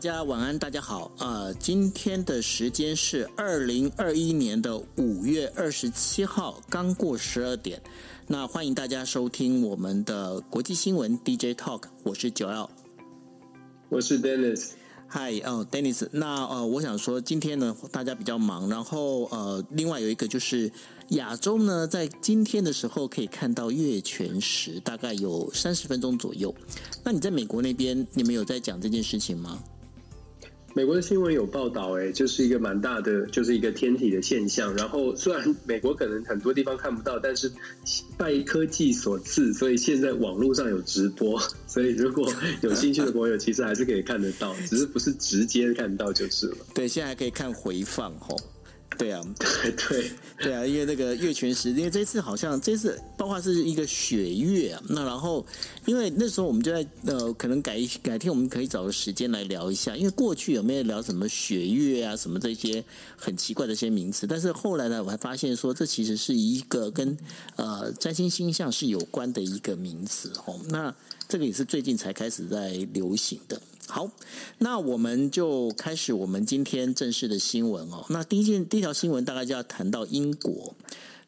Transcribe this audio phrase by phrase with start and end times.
[0.00, 1.12] 大家晚安，大家好。
[1.18, 7.82] 呃，今天的时间是二零二一年的五月二十七号，刚过十二点。
[8.26, 12.70] 那欢迎大家收听我们的国际新闻 DJ Talk，我是九 L，
[13.90, 14.70] 我是 Dennis。
[15.06, 16.08] 嗨，哦，Dennis。
[16.12, 20.72] 那呃，我想说今天呢，大家比较忙，然后呃，另外有一个就是
[21.08, 26.54] 亚洲呢，在今天的时候可以看到月全食，大概有三十分钟左右。
[27.04, 29.62] 那你在美国那边，你们有在讲这件事情吗？
[30.72, 34.74] 美国的新闻有报道，哎，就是一个蛮大的，就是一个天体的现象。
[34.76, 37.50] 然后虽然美国可能很多地方看不到，但是
[38.16, 41.40] 拜科技所赐，所以现在网络上有直播。
[41.66, 46.56] 所以如果有兴趣的朋友，其实还是可以看得到，只是不是直接看到就是了。
[46.72, 48.36] 对，现在还可以看回放吼。
[48.98, 49.72] 对啊， 对。
[49.72, 55.44] 对对啊，因为那个月全食，因为这次好像这次包括是一个血月啊，那然后
[55.84, 62.82] 因为那时候我们就在呃，可能改改天我们可以找个时间来聊一下，因为过去有没有聊什么血月啊，什么这些
[63.16, 67.16] 很奇怪的一些名词，但是后来呢，我还发现说这其实是一个跟
[67.56, 70.94] 呃占星星象是有关的一个名词哦，那
[71.30, 73.62] 这个也是最近才开始在流行的。
[73.86, 74.10] 好，
[74.58, 78.04] 那我们就开始我们今天正式的新闻哦。
[78.08, 80.74] 那第一件第一条新闻大概就要谈到英国。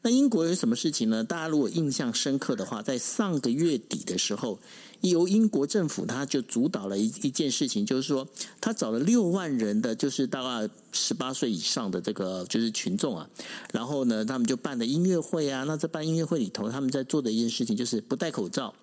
[0.05, 1.22] 那英国有什么事情呢？
[1.22, 4.59] 大家如果印象深刻的话，在上个月底的时候，
[5.03, 8.27] 由英国政府他就主导了一一件事情，就是说
[8.60, 13.31] 他找了六万人的，就是大概十八岁以上的这个就是群众啊，
[13.72, 15.62] 然后呢，他们就办的音乐会啊。
[15.62, 18.75] 那在办音乐会里头，他们在做的一件事情就是不戴口罩。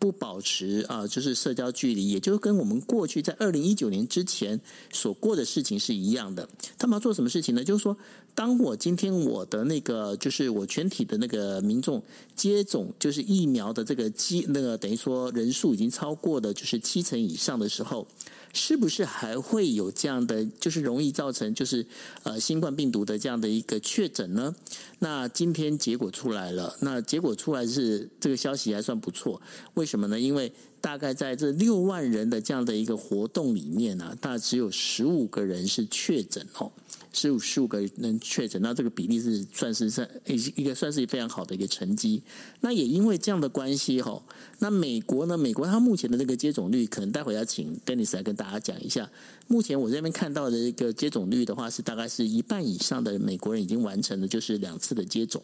[0.00, 4.58] 不保持啊，就是社交距离，也就跟我们过去在二零一九年之前
[4.90, 6.48] 所过的事情是一样的。
[6.78, 7.62] 他们要做什么事情呢？
[7.62, 7.94] 就是说，
[8.34, 12.02] 当我今天我的那个，就是我全体的那个民众
[12.34, 18.08] 接种就是疫苗的这个基那个等于说人数已经超过的就是七成以上的时候。
[18.52, 21.86] 是不是还会有这样的，就是容易造成就是
[22.24, 24.54] 呃新冠病毒的这样的一个确诊呢？
[24.98, 29.40] 那今天结果出来了，那结果出来是这个消息还算不错，
[29.74, 30.18] 为什么呢？
[30.18, 36.72] 因为大概在这六万人的这样的一个活动里面呢、啊，大概只有十五个人是确诊哦。
[37.12, 42.22] 十五十五个人确诊，那这个比例是算是算一一个算是非常好的一个成绩。
[42.60, 44.22] 那也因为这样的关系哈，
[44.58, 45.36] 那美国呢？
[45.36, 49.10] 美国它目前的这个接种率，可能待会要请 Dennis 来跟大家讲一下。
[49.52, 55.42] 目前我这边看到的一个接种率的话，是大概是一半以上的美国人已经完成了就是两次的接种。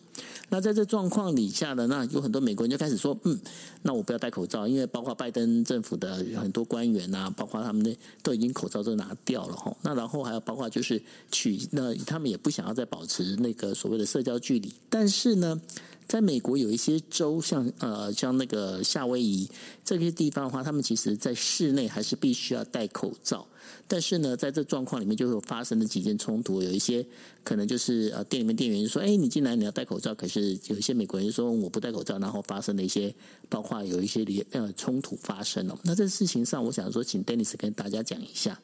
[0.48, 3.36] 那在这状况底下呢，那有很多美国人就开始说，嗯，
[3.82, 9.76] 那我不要戴口罩，因为包括拜登政府的很多官员啊，包括他们的都已经口罩都拿掉了哈。
[9.82, 11.02] 那然后还有包括就是
[11.32, 15.60] 取，那他们也不想要再保持那个所谓的社交距离，但是呢。
[16.08, 19.50] 在美国有一些州，像呃像那个夏威夷
[19.84, 23.44] 这些地方的话，他们其实在室内还是必须要戴口罩。
[23.88, 27.06] 但是呢，在这状况里面就会有发生的几件冲突，有一些
[27.44, 33.14] 可能就是呃店里面店员说：“哎，你进来你要戴口罩。”可是有一些美国人说：“我不戴口罩。”然后发生了一些，
[33.48, 35.78] 包括有一些呃冲突发生了。
[35.84, 38.60] 那这事情上，我想说，请 Dennis 跟大家讲一下。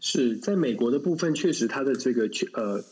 [0.00, 2.84] 是在美国的部分，确实它的这个呃。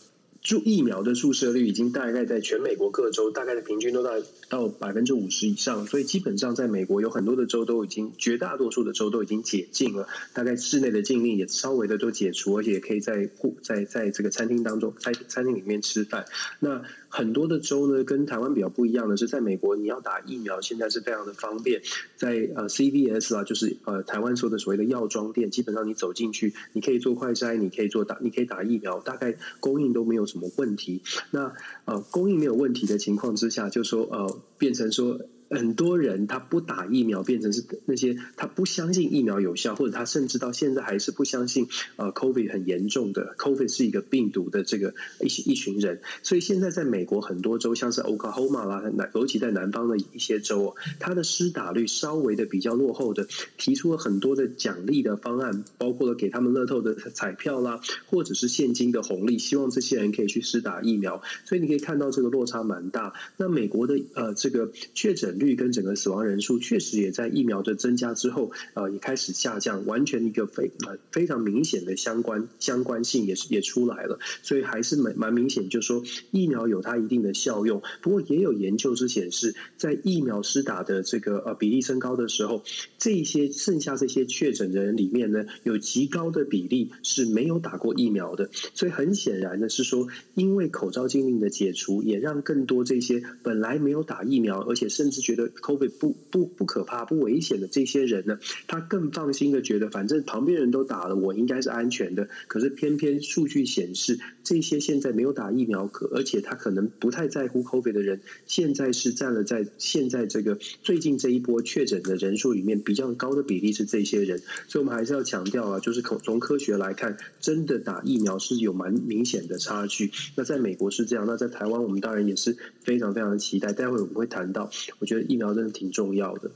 [0.47, 4.13] 注疫苗的注射率已经大概在全美国各州大概的平均都到
[4.49, 16.27] 到百分之五十以上，所以基本上在美国有很多的州都已经绝大多数的州都已经解禁了，大概室内的禁令也稍微的都解除，而且也可以在户在在这个餐厅当中在餐厅里面吃饭。
[16.61, 21.83] 那很多的州呢，跟台湾比较不一样的是，在美国你要打疫苗现在是非常的方便，
[22.17, 31.03] 在呃 CVS 啊，就是呃台湾说的所谓的药妆店，基本上你走进去，你可以做快筛，你可以做打，你可以打疫苗，大概供应都没有什么问题。
[31.31, 31.53] 那
[31.85, 35.21] 呃供应没有问题的情况之下，就说呃变成说。
[35.49, 46.01] 很多人他不打疫苗，变成是那些他不相信疫苗有效，或者他甚至到现在还是不相信呃，COVID 很严重的，COVID 是一个病毒的这个一些一群人。
[46.25, 61.23] 所以现在在美国很多州，像是 Oklahoma 啦，南尤其在南方的一些州，它的施打率稍微的比较落后的，提出了很多的奖励的方案，包括了给他们乐透的彩票啦，或者是现金的红利，希望这些人可以去施打疫苗。
[61.45, 63.13] 所以你可以看到这个落差蛮大。
[63.37, 65.36] 那美国的呃这个确诊。
[65.39, 77.83] 率跟整个死亡人数，确实也在疫苗的增加之后，呃，也开始下降，完全一个非呃非常明显的相关相关性也是也出来了，所以还是蛮蛮明显，就是说疫苗有它一定的效用。
[78.03, 82.63] 不过也有研究是显示，在疫苗施打的这个呃比例升高的时候，
[82.99, 88.51] 这些剩下这些确诊的人里面呢，有极高的比例是没有打过疫苗的。
[88.75, 98.39] 所以很显然的是说，因为口罩禁令的解除，也让更多这些本来没有打疫苗，而且甚至觉得 COVID 不不不可怕、不危险的这些人呢，
[98.69, 102.29] 他更放心的觉得，反正旁边人都打了，我应该是安全的。
[102.47, 114.39] 可是偏偏数据显示，这些现在没有打疫苗，可而且他可能不太在乎 COVID 的人，现在是占了在现在这个最近这一波确诊的人数里面比较高的比例是这些人。
[114.69, 120.13] 所以，我们还是要强调啊，就是从科学来看，真的打疫苗是有蛮明显的差距。
[120.37, 123.73] 那在美国是这样，那在台湾我们当然也是非常非常的期待。
[123.73, 124.71] 待会我们会谈到，
[125.01, 126.51] 我觉得疫苗真的挺重要的。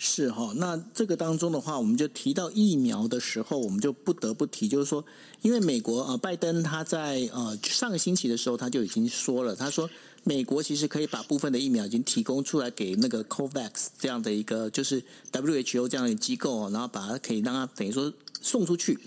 [0.00, 5.04] 是哈，那这个当中的话，我们就提到疫苗的时候，我们就不得不提，就是说，
[5.42, 9.90] 因为美国呃，拜登他在呃上个星期的时候他就已经说了，他说
[10.22, 15.02] 美国其实可以把部分的疫苗已经提供出来给那个 COVAX 这样的一个就是
[15.32, 18.98] WHO 这样的机构，然后把它可以让它等于说送出去。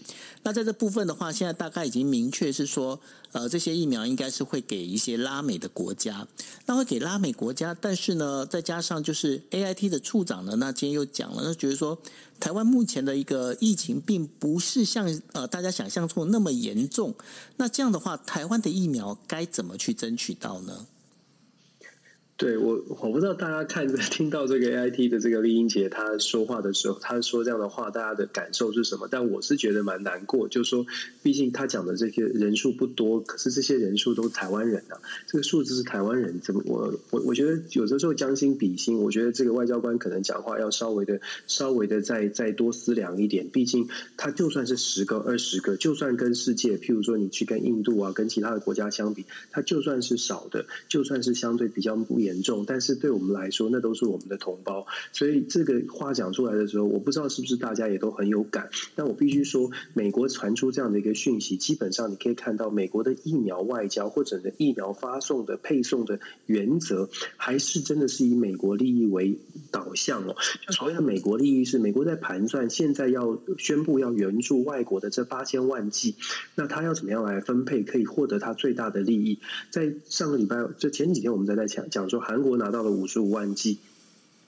[0.44, 3.00] 那在这部分的话，现在大概已经明确是说，
[3.32, 6.28] 呃，这些疫苗应该是会给一些拉美的国家，
[6.66, 12.02] 那会给拉美国家，但是呢，再加上就是 AIT 的处长呢，那今天又讲了，那觉得说
[12.40, 17.14] 台湾目前的一个疫情并不是像呃大家想象中那么严重，
[17.58, 20.88] 那这样的话，台湾的疫苗该怎么去争取到呢？
[22.42, 29.08] 对我，我不知道大家看 听到这个 AIT 的这个丽英杰他说话的时候，他说这样的话，大家的感受是什么？
[29.12, 30.84] 但我是觉得蛮难过，就是说，
[31.22, 34.98] 毕竟他讲的这些人数不多，可是这些人数都是台湾人啊，
[35.28, 52.31] 这个数字是台湾人，怎么我我我觉得有的时候将心比心，我觉得这个外交官可能讲话要稍微的稍微的再再多思量一点，毕竟他就算是十个二十个，就算跟世界，譬如说你去跟印度啊，跟其他的国家相比，他就算是少的，就算是相对比较不严。
[52.32, 54.88] 严重，但是对我们来说，那都是我们的同胞。
[55.12, 58.70] 所以这个话讲出来的时候，我不知道是不是大家也都很有感。
[58.96, 69.38] 但我必须说，美国传出这样的一个讯息，基本上你可以看到，美国的疫苗外交或者的疫苗发送的配送的原则，还是真的是以美国利益为
[69.70, 70.36] 导向哦。
[70.70, 76.16] 所谓的美国利益是，美国在盘算现在要宣布要援助外国的这八千万剂，
[76.56, 79.40] 那他要怎么样来分配，可以获得他最大的利益？
[79.70, 82.21] 在上个礼拜，就前几天我们在在讲讲说。
[82.22, 83.80] 韩国拿到了五十五万剂。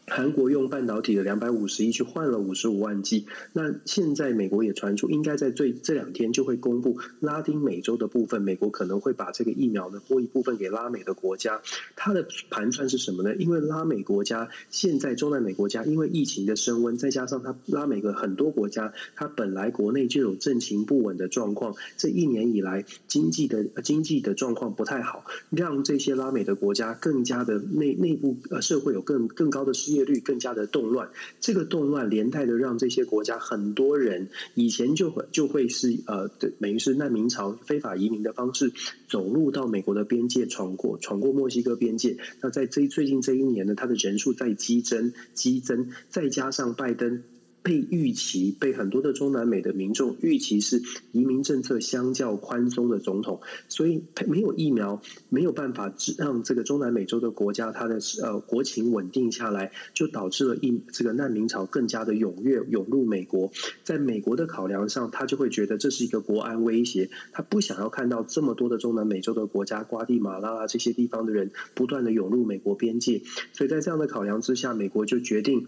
[0.07, 11.61] 韩国用半导体的两百五十亿去换了五十五万剂，那现在美国也传出，应该在最这两天就会公布拉丁美洲的部分，美国可能会把这个疫苗呢拨一部分给拉美的国家。
[11.95, 13.33] 它的盘算是什么呢？
[13.35, 31.09] 因为拉美国家现在中南美国家因为疫情的升温，再加上它拉美的很多国家，它本来国内就有政情不稳的状况，这一年以来经济的经济的状况不太好，让这些拉美的国家更加的内内部呃社会有更更高的失业率更加的动乱，
[31.39, 38.73] 这个动乱连带的让这些国家很多人以前就会就会是呃，等于是难民潮、非法移民的方式
[39.07, 42.17] 走入到美国的边界，闯过闯过墨西哥边界。
[42.41, 47.23] 那在这最近这一年呢，他的人数在激增激增，再加上拜登。
[47.63, 50.81] 被预期，被很多的中南美的民众预期是
[51.13, 53.39] 移民政策相较宽松的总统，
[53.69, 63.51] 所以没有疫苗，没有办法让这个中南美洲的国家它的呃国情稳定下来，就导致了一这个难民潮更加的踊跃涌入美国。
[63.83, 73.21] 在美国的考量上，他就会觉得这是一个国安威胁，他不想要看到这么多的中南美洲的国家，瓜地马拉啊这些地方的人不断的涌入美国边界，
[73.53, 75.67] 所以在这样的考量之下，美国就决定。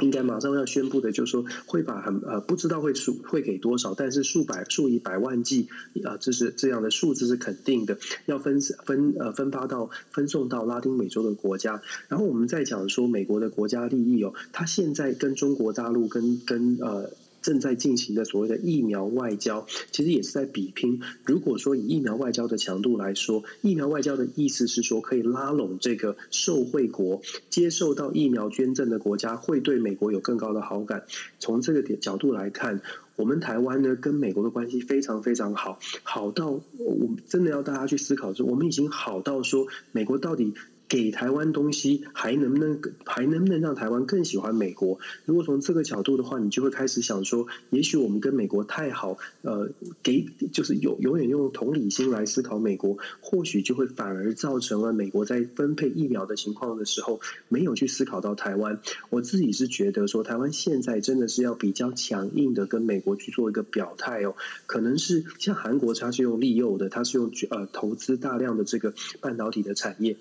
[0.00, 5.68] 应该马上要宣布的，就是说会把很呃不知道会数会给多少，但是数百数以百万计
[6.04, 11.82] 啊，这是这样的数字是肯定的，要分分呃分发到分送到拉丁美洲的国家。
[12.08, 17.10] 然后我们再讲说美国的国家利益哦，它现在跟中国大陆跟跟呃。
[17.44, 21.00] 正在进行的所谓的疫苗外交，其实也是在比拼。
[21.24, 27.20] 如果说以疫苗外交的强度来说，疫苗外交的意思是说，可以拉拢这个受惠国，
[27.50, 31.04] 接受到疫苗捐赠的国家，会对美国有更高的好感。
[31.38, 32.80] 从这个点角度来看。
[33.16, 40.52] 我们台湾呢，跟美国的关系非常非常好，好到我们真的要大家去思考说，我们已经好到说，美国到底
[40.88, 44.98] 给台湾东西，还能不能还能不能让台湾更喜欢美国？
[45.24, 49.70] 如果从这个角度的话，你就会开始想说，也许我们跟美国太好，呃，
[50.02, 58.80] 给就是有永远用同理心来思考美国，或许就会反而造成了美国在分配疫苗的情况的时候，没有去思考到台湾。
[59.10, 64.36] 我自己是觉得说，台湾现在真的是要比较强硬的跟美国去做一个表态哦，
[64.66, 70.16] 可能是像韩国，它是用利诱的，它是用呃投资大量的这个半导体的产业。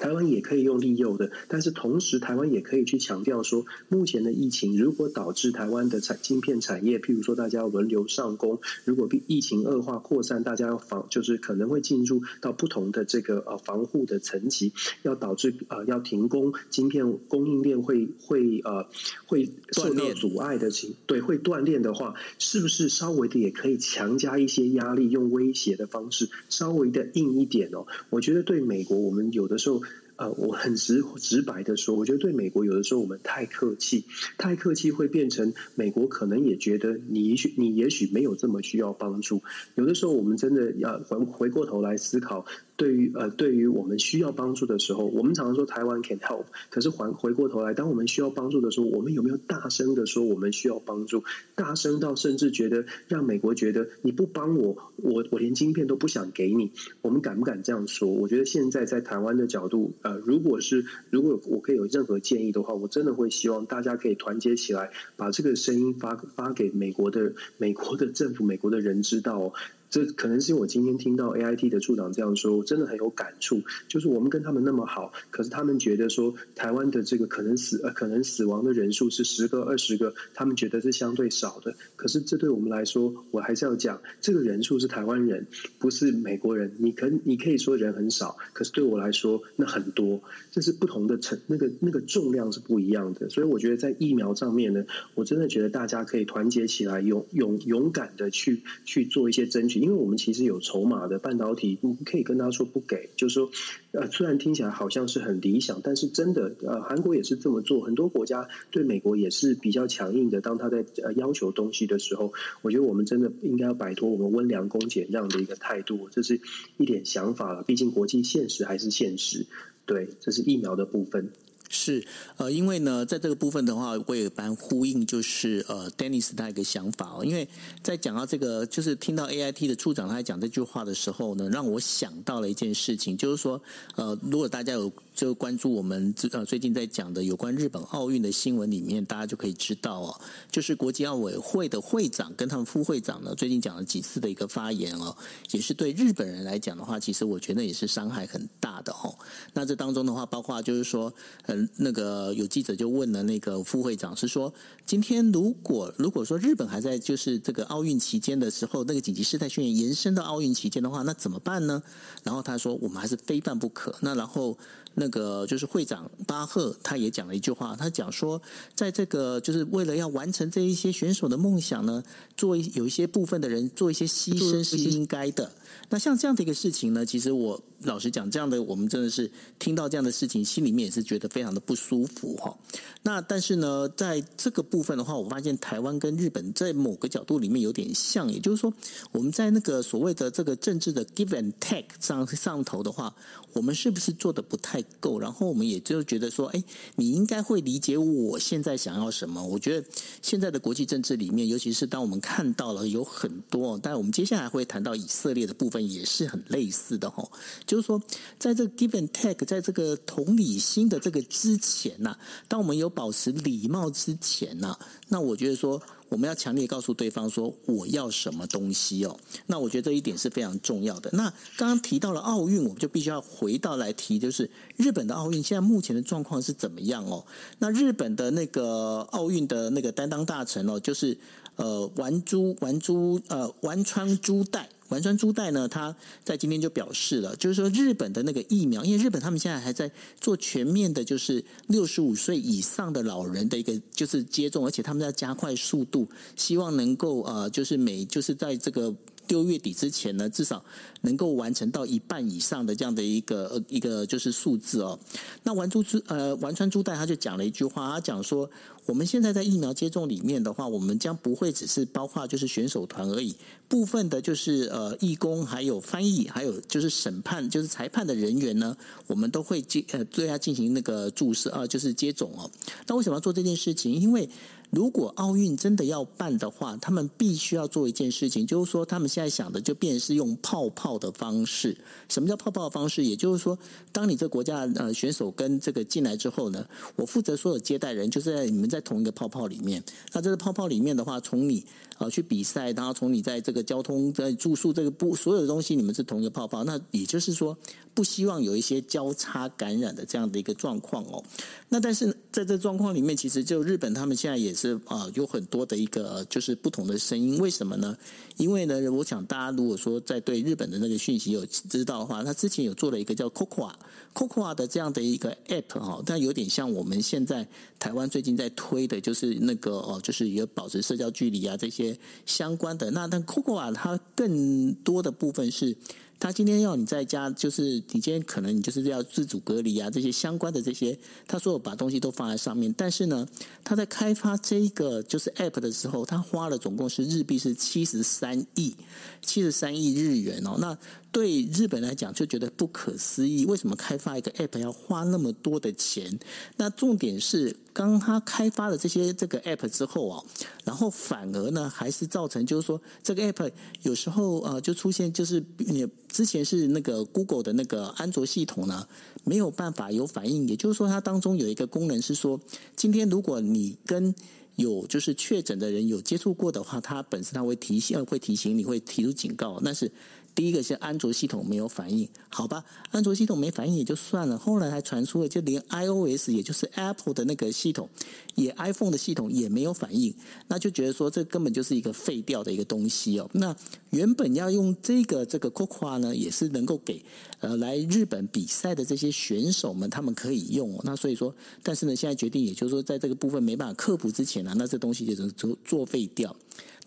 [0.00, 18.86] 台湾也可以用利诱的，但是同时台湾也可以去强调说，目前的疫情如果导致台湾的产晶片产业，譬如说大家轮流上工，如果疫情恶化扩散，大家要防，就是可能会进入到不同的这个呃防护的层级，要导致呃要停工，晶片供应链会会呃
[19.26, 27.86] 会受到阻碍的情，对，会断链的话，是不是稍微的也可以强加一些压力，用威胁的方式，稍微的硬一点哦？
[28.10, 29.82] 我觉得对美国，我们有的时候。
[30.18, 34.04] 呃，我很直直白的说，我觉得对美国有的时候我们太客气，
[34.36, 39.42] 太客气会变成美国可能也觉得你也许你也许没有这么需要帮助。
[39.76, 42.44] 有的时候我们真的要回回过头来思考。
[42.78, 51.24] 对于呃，对于我们需要帮助的时候，我们常常说台湾 can help，可是还回过头来，当我们需要帮助的时候，我们有没有大声的说我们需要帮助？
[51.56, 56.70] 大声到甚至觉得让美国觉得你不帮我，我我连晶片都不想给你。
[57.02, 58.08] 我们敢不敢这样说？
[58.08, 69.52] 我觉得现在在台湾的角度，呃，如果是如果我可以有任何建议的话，我真的会希望大家可以团结起来，把这个声音发发给美国的美国的政府、美国的人知道哦。
[69.90, 73.62] 这可能是我今天听到 AIT 的处长这样说，我真的很有感触。
[73.88, 81.74] 就是我们跟他们那么好，可是他们觉得说台湾的这个可能死呃可能死亡的人数是十个二十个，他们觉得是相对少的。
[81.96, 85.46] 可是这对我们来说，我还是要讲，这个人数是台湾人，
[85.78, 86.74] 不是美国人。
[86.78, 93.30] 你可你可以说人很少，可是对我来说那很多，这是不同的成那个那个重量是不一样的。
[93.30, 99.77] 所以我觉得在疫苗上面呢，我真的觉得大家可以团结起来，勇勇勇敢的去去做一些争取。
[99.78, 103.50] 因为我们其实有筹码的半导体，你可以跟他说不给，就是说，
[103.92, 110.40] 呃，虽然听起来好像是很理想，但是真的，呃，韩国也是这么做，很多国家对美国也是比较强硬的。
[110.40, 112.32] 当他在呃要求东西的时候，
[112.62, 116.40] 我觉得我们真的应该要摆脱我们温良恭俭让的一个态度，这是
[116.76, 117.62] 一点想法了。
[117.62, 119.46] 毕竟国际现实还是现实，
[119.86, 121.30] 对，这是疫苗的部分。
[121.68, 122.04] 是，
[122.36, 127.24] 呃，因为呢，在这个部分的话，我也蛮呼应，就是呃，Dennis 他一个想法哦。
[127.24, 127.46] 因为
[127.82, 133.60] 在讲到这个，就是听到 AIT 的处长他在讲这句话的时候呢，让我想到了一件事情，就是说，
[133.96, 145.16] 呃，如果大家有就关注我们呃最近在讲的有关日本奥运的新闻里面，大家就可以知道哦，就是国际奥委会的会长跟他们副会长呢，最近讲了几次的一个发言哦，
[145.50, 149.12] 也是对日本人来讲的话，其实我觉得也是伤害很大的哦。
[149.54, 151.12] 那这当中的话，包括就是说，
[151.46, 151.68] 呃。
[151.80, 154.52] 那个有记者就问了那个副会长，是说
[154.84, 161.82] 今天如果如果说日本还在就是这个奥运期间的时候，那个紧急事态宣言延伸到奥运期间的话，那怎么办呢？
[162.24, 163.94] 然后他说我们还是非办不可。
[164.00, 164.58] 那然后
[164.98, 168.40] 那个就是会长巴赫他也讲了一句话，他讲说，
[168.74, 172.02] 在这个就是为了要完成这一些选手的梦想呢，
[172.36, 175.52] 做有一些部分的人做一些牺牲是应该的。
[175.90, 182.56] 那像这样的一个事情呢，其实我老实讲，这样的我们真的是听到这样的事情，心里面也是觉得非常的不舒服哈。
[183.02, 188.72] 那但是呢，在这个部分的话，我发现台湾跟日本在某个角度里面有点像，也就是说，
[189.12, 193.14] 我们在那个所谓的这个政治的 give and take 上上头的话，
[193.54, 195.18] 我们是不是做的不太够？
[195.18, 196.62] 然后我们也就觉得说，哎，
[196.96, 199.42] 你应该会理解我现在想要什么。
[199.42, 199.86] 我觉得
[200.20, 205.78] 现在的国际政治里面，尤其是当我们看到了有很多，但我们接下来会谈到以色列的部分。
[205.78, 207.26] 也是很类似的哈，
[207.68, 208.00] 就是说，
[208.38, 212.16] 在这个 give and take，在这个同理心的这个之前呐，
[212.48, 214.74] 当我们有保持礼貌之前呐，
[215.08, 219.14] 那我觉得说，我们要强烈告诉对方说，我要什么东西哦。
[219.46, 221.10] 那我觉得这一点是非常重要的。
[221.12, 227.26] 那刚刚提到了奥运，我们就必须要回到来提，就是日本的奥运现在目前的状况是怎么样哦？
[227.58, 231.18] 那日本的那个奥运的那个担当大臣哦，就是
[231.56, 234.70] 呃丸珠丸珠呃丸川珠代。
[234.88, 239.90] 丸川珠代呢，他在今天就表示了，就是说日本的那个疫苗，因为日本他们现在还在
[240.20, 248.94] 做全面的，就是六十五岁以上的老人的一个就是接种，而且他们要加快速度，希望能够呃，就是每就是在这个
[249.28, 250.64] 六月底之前呢，至少
[251.02, 254.98] 能够完成到一半以上的这样的一个一个就是数字哦。
[255.42, 258.50] 那丸珠珠呃丸川珠代他就讲了一句话，他讲说，
[258.86, 263.34] 我们现在在疫苗接种里面的话，我们将不会只是包括就是选手团而已，
[263.68, 272.50] 部分的就是呃义工，还有翻译，还有就是审判，就是裁判的人员呢， 我们都会进呃对他进行那个注射啊、就是接种哦。
[272.86, 273.92] 那为什么要做这件事情？
[273.92, 274.28] 因为
[274.70, 281.76] 如果奥运真的要办的话，他们必须要做一件事情，就是说他们现在想的就变是用泡泡的方式。
[282.08, 283.04] 什么叫泡泡的方式？
[283.04, 283.58] 也就是说，
[283.92, 289.82] 当你这国家呃选手跟这个进来之后呢，我负责所有接待人，就是在你们在同一个泡泡里面。
[290.12, 291.64] 那这个泡泡里面的话，从你
[291.98, 296.64] 啊去比赛，然后从你在这个交通在住宿这个不所有的东西，你们是同一个泡泡。
[296.64, 297.56] 那也就是说，
[297.92, 301.22] 不希望有一些交叉感染的这样的一个状况哦。
[301.68, 307.38] 那但是在这状况里面，其实就日本他们现在也是啊、有很多的一个就是不同的声音。
[307.38, 307.96] 为什么呢？
[308.36, 313.72] 因为呢，我想大家如果说在对日本的那个讯息有知道的话，他之前有做了一个叫 Cocoa
[314.18, 317.46] Cocoa 的这样的一个 App 哈，但有点像我们现在
[317.78, 321.96] 台湾最近在推的，就是那个哦，就是有保持社交距离啊这些
[322.26, 322.90] 相关的。
[322.90, 325.76] 那但 Cocoa 它更多的部分是。
[326.20, 330.98] 他今天要你在家，就是你今天可能你就是要自主隔离啊，这些相关的这些，
[331.28, 332.74] 他说我把东西都放在上面。
[332.76, 333.24] 但是呢，
[333.62, 338.74] 他在开发这一个就是 App 的时候，他花了总共是日币是七十三亿，
[339.22, 340.56] 七十三亿日元哦。
[340.58, 340.76] 那
[341.10, 346.18] 对日本来讲就觉得不可思议，为什么开发一个 App 要花那么多的钱？
[346.56, 350.22] 那重点是，当他开发了这些这个 App 之后啊，
[350.64, 353.50] 然后反而呢，还是造成就是说，这个 App
[353.82, 358.86] 有时候呃就出现就是你之前是那个 Google 的那个安卓系统呢
[359.24, 362.38] 没有办法有反应，也就是说它当中有一个功能是说，
[362.76, 364.14] 今天如果你跟
[364.56, 369.90] 有就是确诊的人有接触过的话，它本身它会提醒会提醒你会提出警告，但是。
[370.38, 377.90] 第一个是安卓系统没有反应，好吧，安卓系统没反应也就算了，后来还传出了就连 iOS 也就是 Apple 的那个系统，
[378.36, 380.14] 也 iPhone 的系统也没有反应，
[380.46, 383.28] 那就觉得说这根本就是一个废掉的一个东西哦。
[383.32, 383.56] 那
[383.90, 387.04] 原本要用这个这个 Cocoa 呢，也是能够给
[387.40, 390.80] 呃来日本比赛的这些选手们他们可以用哦。
[390.84, 396.36] 那所以说，但是呢，现在决定也就是说，在这个部分没办法克服之前呢，那这东西就作作废掉。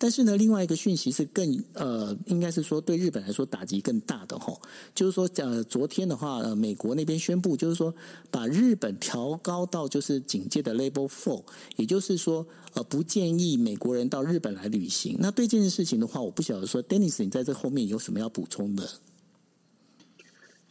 [0.01, 4.59] 但是呢，另外一个讯息是更呃，应该是说对日本来说打击更大的吼，
[4.95, 7.93] 就是说呃，昨天的话，呃，美国那边宣布，就是说
[8.31, 11.43] 把日本调高到就是警戒的 Level Four，
[11.75, 15.17] 也就是说呃，不建议美国人到日本来旅行。
[15.19, 18.89] 那对这件事情的话，我不晓得说，Dennis，你在这后面有什么要补充的？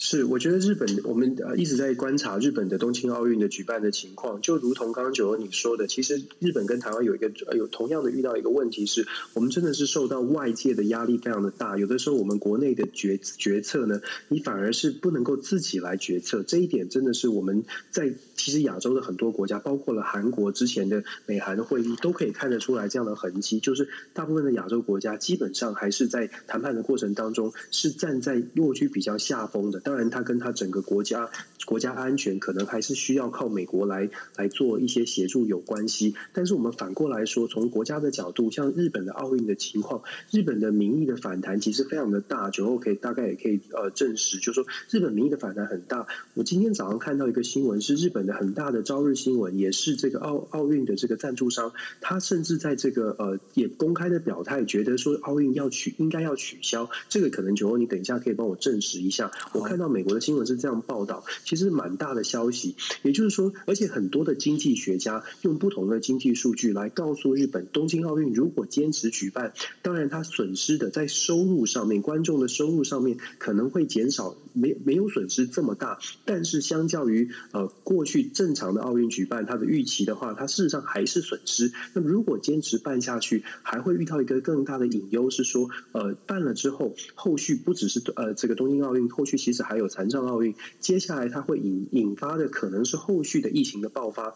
[0.02, 29.82] 是，我觉得日本我们呃一直在观察日本的东京奥运的举办的情况，就如同刚刚九欧你说的，其实日本跟台湾有一个有同样的遇到一个问题是，我们真的是受到外界的压力非常的大，有的时候我们国内的决决策呢，你反而是不能够自己来决策，这一点真的是我们在其实亚洲的很多国家，包括了韩国之前的美韩的会议，都可以看得出来这样的痕迹，就是大部分的亚洲国家基本上还是在谈判的过程当中是站在落居比较下风的。
[29.90, 31.28] 当然，他跟他整个国家
[31.70, 36.16] 国家安全可能还是需要靠美国来来做一些协助有关系。
[36.32, 40.02] 但是我们反过来说，从国家的角度，像日本的奥运的情况，
[40.32, 42.50] 日本的民意的反弹其实非常的大。
[42.50, 46.08] 九后可以大概也可以呃证实，就是说日本民意的反弹很大。
[46.34, 56.88] 我今天早上看到一个新闻，是日本的很大的朝日新闻，也是这个奥奥运的这个赞助商，他甚至在这个呃也公开的表态，觉得说奥运要取应该要取消。
[57.08, 59.30] 这个可能九后你等一下可以帮我证实一下。
[59.52, 60.20] 我看到美国的。
[60.20, 81.72] 新闻是这样报道，其实是蛮大的消息，也就是说，而且很多的经济学家用不同的经济数据来告诉日本，东京奥运如果坚持举办，当然它损失的在收入上面，观众的收入上面可能会减少，没没有损失这么大，但是相较于呃过去正常的奥运举办，它的预期的话，它事实上还是损失。
[81.94, 94.34] 那如果坚持办下去，还会遇到一个更大的隐忧，是说呃办了之后，后续不只是呃这个东京奥运，后续其实还有残障奥运，接下来它会引引发的可能是后续的疫情的爆发。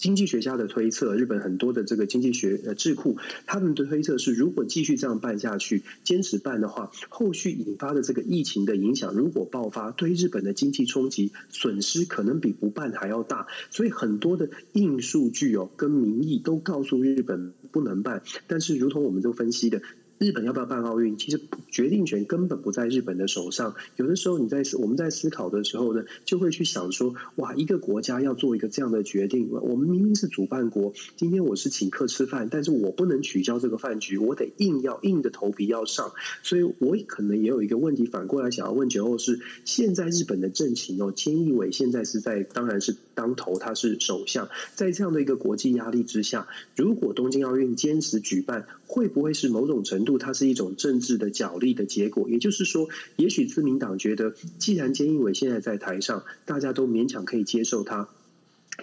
[0.00, 13.46] 经济学家的推测，日本很多的这个经济学呃智库，他们的推测是，如果继续这样办下去，坚持办的话，后续引发的这个疫情的影响，如果爆发，对日本的经济冲击损失可能比不办还要大。
[13.70, 18.22] 所以很多的硬数据哦，跟民意都告诉日本不能办。
[18.46, 19.82] 但是，如同我们都分析的。
[20.20, 23.74] 日本要不要办奥运，其实决定权根本不在日本的手上。
[23.96, 36.12] 有的时候，你在我们在思考的时候呢，就会去想说：哇，一个国家要做一个这样的决定，我们明明是主办国，今天我是请客吃饭，但是我不能取消这个饭局，我得硬要硬着头皮要上。
[36.42, 50.18] 所以我可能也有一个问题，反过来想要问九后是：现在日本的政情哦，菅义伟现在是在，当然是当头，他是首相，在这样的一个国际压力之下，如果东京奥运坚持举办，会不会是某种程度？
[50.18, 58.08] 它是一种政治的角力的结果，也就是说，也许自民党觉得，既然菅义伟现在在台上，大家都勉强可以接受他。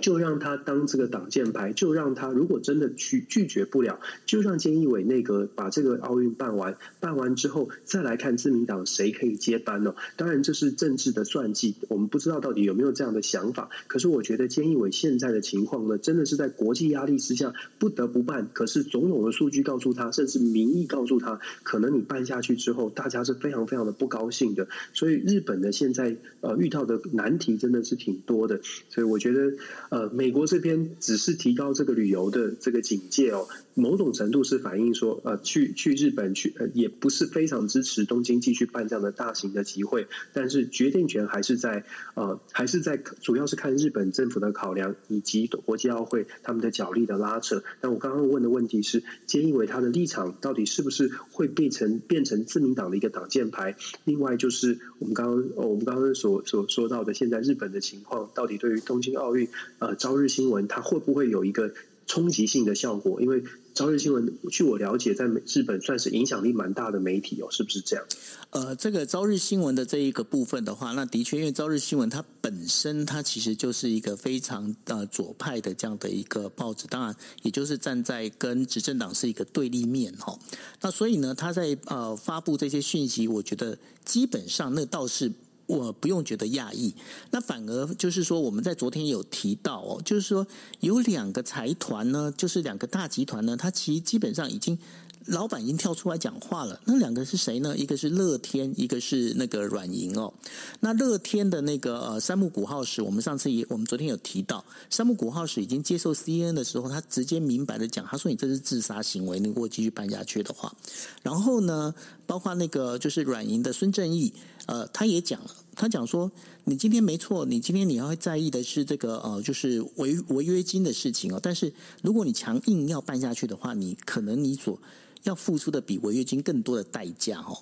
[0.02, 9.96] 就让他当这个挡箭牌，就让他如果真的去拒绝不了，就让菅义伟内阁把这个奥运办完，办完之后再来看自民党谁可以接班呢？
[10.16, 13.70] 当然这是政治的算计，我们不知道到底有没有这样的想法。
[13.88, 18.50] 可是我觉得菅义伟现在的情况呢，真的是在国际压力之下不得不办。
[18.54, 24.68] 可是总统的数据告诉他，甚至民意告诉他，可能你办下去之后，大家是非常非常的不高兴的。
[24.94, 28.62] 所以日本呢，现在呃遇到的难题真的是挺多的。
[28.90, 29.54] 所以我觉得。
[29.90, 47.64] 呃，美国这边只是提高这个旅游的这个警戒哦，某种程度是反映说，呃，去去日本去，呃，也不是非常支持东京继续办这样的大型的集会，但是决定权还是在呃，还是在主要是看日本政府的考量以及国际奥会他们的角力的拉扯。
[47.80, 53.76] 但我刚刚问的问题是，菅义伟他的立场到底是不是会变成变成自民党的一个挡箭牌？
[54.04, 59.48] 另外就是我们刚刚我们刚刚所所说到的，现在日本的情况到底对于东京奥运？
[59.80, 61.74] 呃，朝日新闻它会不会有一个
[62.06, 63.22] 冲击性的效果？
[63.22, 68.06] 因为朝日新闻据我了解，在日本算是影响力蛮大的媒体哦，是不是这样？
[68.50, 80.40] 呃，这个朝日新闻的这一个部分的话，那的确，因为朝日新闻它本身它其实就是一个非常呃左派的这样的一个报纸，当然也就是站在跟执政党是一个对立面哈。
[80.82, 85.32] 那所以呢，他在呃发布这些讯息，我觉得基本上那倒是。
[85.68, 86.96] 我不用觉得讶异，
[87.30, 90.48] 那反而就是说，我们在昨天有提到哦，就是说
[90.80, 94.80] 有两个财团呢，就是两个大集团呢，它其实基本上已经。
[95.28, 97.76] 老板已经跳出来讲话了，那两个是谁呢？
[97.76, 100.34] 一个是乐天，一个是那个软银哦。
[100.80, 110.74] 那乐天的那个呃山木古号史，我们上次也我们昨天有提到，山木古号史已经接受 CNN 的时候，他直接明白的讲，他说你这是自杀行为，你如果继续办下去的话。
[111.22, 111.94] 然后呢，
[112.26, 114.32] 包括那个就是软银的孙正义，
[114.68, 116.32] 呃，他也讲了，他讲说，
[116.66, 121.40] 你今天没错，你今天你要在意的是这个呃，就是违违约金的事情哦。
[121.42, 124.80] 但是如果你强硬要办下去的话，你可能你所
[125.24, 127.58] 要付出的比违约金更多的代价哦。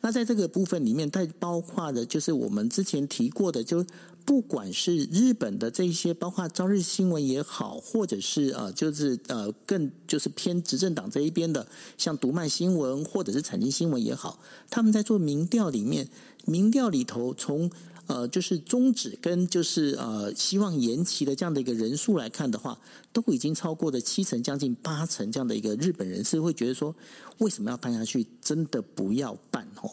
[0.00, 3.84] 那在这个部分里面，它包括的就是我们之前提过的，就
[4.24, 16.08] 不管是日本的这些，包括朝日新闻也好，或者是呃，就是呃，更就是偏执政党这一边的，像读卖新闻或者是产经新闻也好，他们在做民调里面，
[16.46, 17.70] 民调里头从。
[18.10, 22.76] 呃，就是终止跟就是呃，希望延期的这样的一个人数来看的话，
[23.12, 26.92] 都已经超过了七成，将近八成这样的一个日本人是会觉得说，
[27.38, 28.26] 为什么要办下去？
[28.42, 29.88] 真的不要办哦。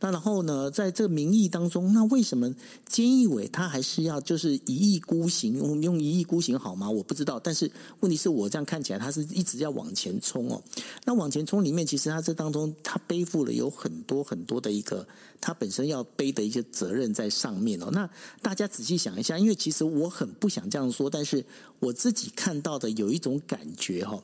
[0.00, 2.54] 那然后呢，在这个民意当中，那为什么
[2.90, 5.58] 菅义伟他还是要就是一意孤行？
[5.60, 6.90] 我们用一意孤行好吗？
[6.90, 7.40] 我不知道。
[7.42, 10.62] 但是问题是我这样看起来，他是一直要往前冲哦。
[11.06, 15.08] 那往前冲里面，其实他这当中他背负了有很多很多的一个
[15.40, 17.61] 他本身要背的一些责任在上面。
[17.90, 18.08] 那
[18.40, 21.44] 大家仔细想一下，因为其实我很不想这样说，但是
[21.78, 24.22] 我自己看到的有一种感觉哈，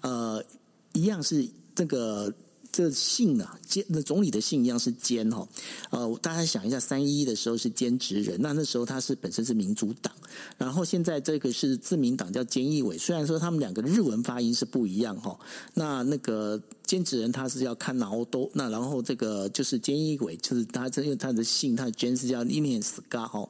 [0.00, 0.44] 呃，
[0.92, 2.32] 一样是这个。
[2.72, 5.46] 这姓呢，兼那总理的姓一样是兼哈，
[5.90, 10.12] 呃，大家想一下，三一的时候是兼职人，那那时候他是本身是民主党，
[10.56, 15.38] 然后现在这个是自民党叫菅义伟，虽然说他们两个日文发音是不一样哈，
[15.74, 23.48] 那那个兼职人他是叫看脑都，那然后这个就是菅义伟，就是他这因为他的姓，他的菅是叫伊念斯嘎哈，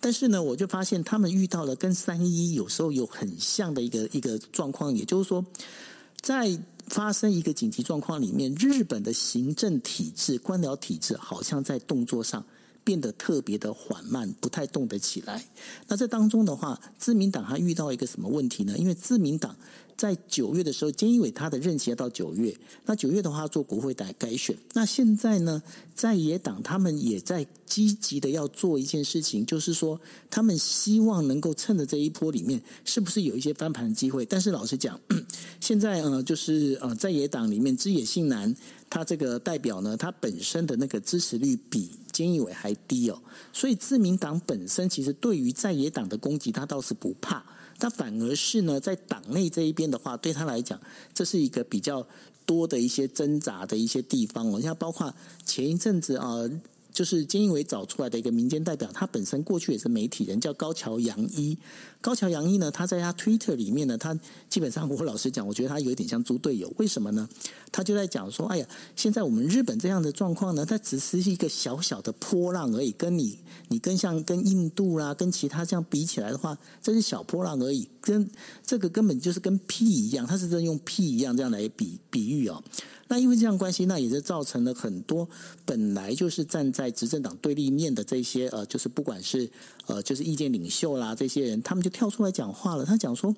[0.00, 5.44] 但是呢，我就发现他们遇到了跟三一一有时候有很像的一个一个状况，也就是说
[6.22, 6.58] 在。
[6.88, 12.44] 发生一个紧急状况里面，日本的行政体制、官僚体制好像在动作上
[12.84, 15.42] 变得特别的缓慢，不太动得起来。
[15.86, 18.76] 那这当中的话，自民党还遇到一个什么问题呢？
[18.76, 19.56] 因为自民党。
[20.02, 22.52] 在九月的时候，菅义伟他的任期要到九月。
[22.86, 24.58] 那九月的话，做国会改改选。
[24.72, 25.62] 那现在呢，
[25.94, 34.26] 在野党他们也在积极的要做一件事情，就是说，他们希望能够趁着这一波里面，是不是有一些翻盘的机会？
[34.26, 34.98] 但是老实讲，
[35.60, 38.52] 现在呃，就是呃，在野党里面，知野信男
[38.90, 43.22] 他这个代表呢，他本身的那个支持率比菅义伟还低哦。
[43.52, 47.44] 所以自民党本身其实对于在野党的攻击，他倒是不怕。
[47.82, 50.80] 那反而是呢，在党内这一边的话，对他来讲，
[51.12, 52.06] 这是一个比较
[52.46, 55.12] 多的一些挣扎的一些地方我，像包括
[55.44, 56.48] 前一阵子啊。
[56.92, 61.56] 就是菅义伟找出来的一个民间代表，他本身过去也是媒体人，叫高桥洋一。
[62.00, 66.72] 高桥洋一呢，他在他 Twitter 里面呢，他基本上我老实讲，我觉得他有一点像猪队友。
[66.76, 67.28] 为什么呢？
[67.70, 78.28] 他就在讲说，哎呀，现在我们日本这样的状况呢，它只是一个小小的波浪而已，跟你你跟像跟印度啦，跟其他这样比起来的话，这是小波浪而已，跟
[78.62, 82.62] 这个根本就是跟屁一样，他是在用屁一样这样来比比喻哦。
[83.08, 85.28] 那因为这样关系，那也是造成了很多
[85.66, 89.50] 本来就是站在执政党对立面的这些呃，就是不管是
[89.86, 92.86] 呃，就是意见领袖啦，这些人他们就跳出来讲话了。
[92.86, 93.34] 他讲说：“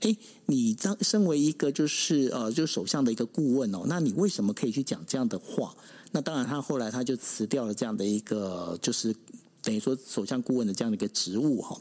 [0.00, 5.74] 哎，你当身为一个就是呃，就首相的一个顾问哦，那你为什么可以去讲这样的话？”
[6.12, 9.14] 那当然，他后来他就辞掉了这样的一个就是
[9.60, 11.78] 等于说首相顾问的这样的一个职务哈。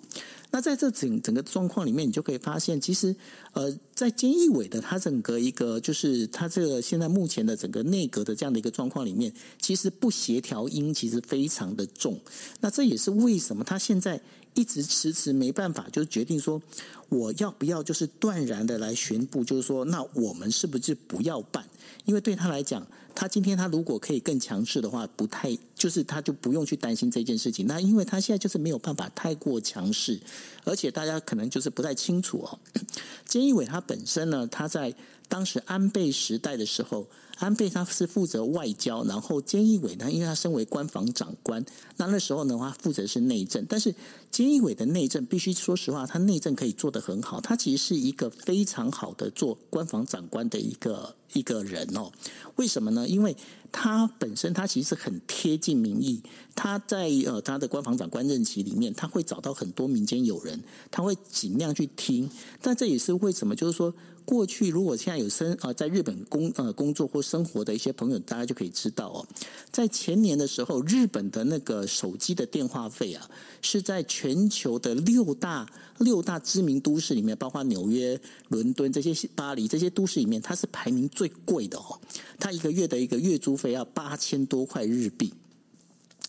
[0.51, 3.15] 那在这整整个状况里面，你就可以发现，其实，
[3.53, 12.19] 呃，在菅义伟的他整个一个，就是他这个现在目前的整个内阁的这样的一个状况里面，其实不协调音其实非常的重。
[12.61, 14.21] 那这也是为什么他现在
[14.53, 16.61] 一直迟迟没办法，就决定说，
[17.09, 21.65] 我要不要就是断然的来宣布，就是说，那我们是不是不要办？
[22.05, 22.85] 因为对他来讲。
[23.19, 27.65] 他今天他如果可以更强势的话，不太就是他就不用去担心这件事情。
[27.65, 30.19] 那因为他现在就是没有办法太过强势，
[30.65, 32.59] 而且大家可能就是不太清楚哦。
[33.27, 34.93] 菅义伟他本身呢，他在
[35.27, 37.07] 当时安倍时代的时候。
[37.39, 41.63] 安倍他是负责外交，然后菅义伟呢，因为他身为官房长官，
[41.97, 43.63] 那那时候呢，他负责是内政。
[43.69, 43.93] 但是
[44.31, 47.39] 菅义伟的内政，必须说实话，他内政可以做得很好。
[47.39, 52.11] 他其实是一个非常好的做官房长官的一个一个人哦。
[52.55, 53.07] 为什么呢？
[53.07, 53.37] 因为
[53.71, 56.23] 他本身他其实很贴近民意。
[56.55, 60.59] 他在呃他的官房长官任期里面，他会找到很多民间友人，
[60.89, 62.27] 他会尽量去听。
[62.63, 63.93] 但这也是为什么，就是说。
[64.27, 69.25] 过去如果现在有生呃在日本工呃工作或生活的一些朋友，大家就可以知道哦，
[69.71, 73.29] 在前年的时候，日本的那个手机的电话费啊，
[73.61, 75.65] 是在全球的六大
[75.99, 81.97] 六大知名都市里面，包括纽约、伦敦这些巴黎这些都市里面，它是排名最贵的哦。
[82.37, 85.31] 它一个月的一个月租费要八千多块日币。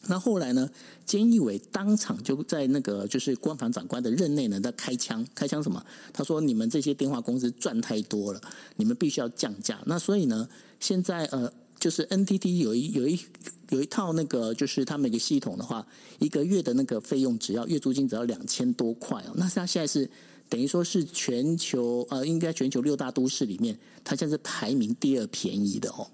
[0.06, 0.70] 那后来呢？
[1.06, 5.82] 菅义伟当场就在那个就是官房长官的任内呢，在开枪，开枪什么？
[6.12, 8.40] 他说：“你们这些电话公司赚太多了，
[8.76, 10.46] 你们必须要降价。”那所以呢，
[10.78, 13.18] 现在呃，就是 NTT 有一有一
[13.70, 15.86] 有一套那个，就是他们一个系统的话，
[16.18, 19.32] 一个月的那个费用只要月租金只要两千多块哦。
[19.36, 20.08] 那他现在是
[20.48, 26.08] 等于说是全球呃，应该全球六大都市里面，它现在是排名第二便宜的哦。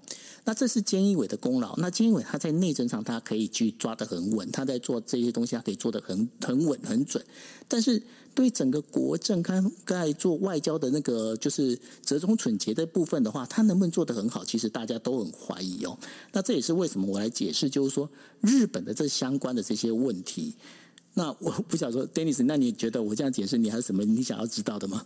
[0.47, 1.75] 那这是菅义伟的功劳。
[1.77, 7.25] 那菅义伟他在内政上，他可以去抓得很稳，他在做这些东西，他可以做得很很稳很准。
[7.67, 7.99] 但是
[8.35, 15.97] 对整个国政，看在做外交的那个就是折中蠢节的部分的话，他能不能做得很好，其实大家都很怀疑哦。
[16.31, 18.07] 那这也是为什么我来解释，就是说
[18.41, 20.53] 日本的这相关的这些问题。
[21.15, 25.05] 那我不想说，Dennis，那你觉得我这样解释，你还有什么你想要知道的吗？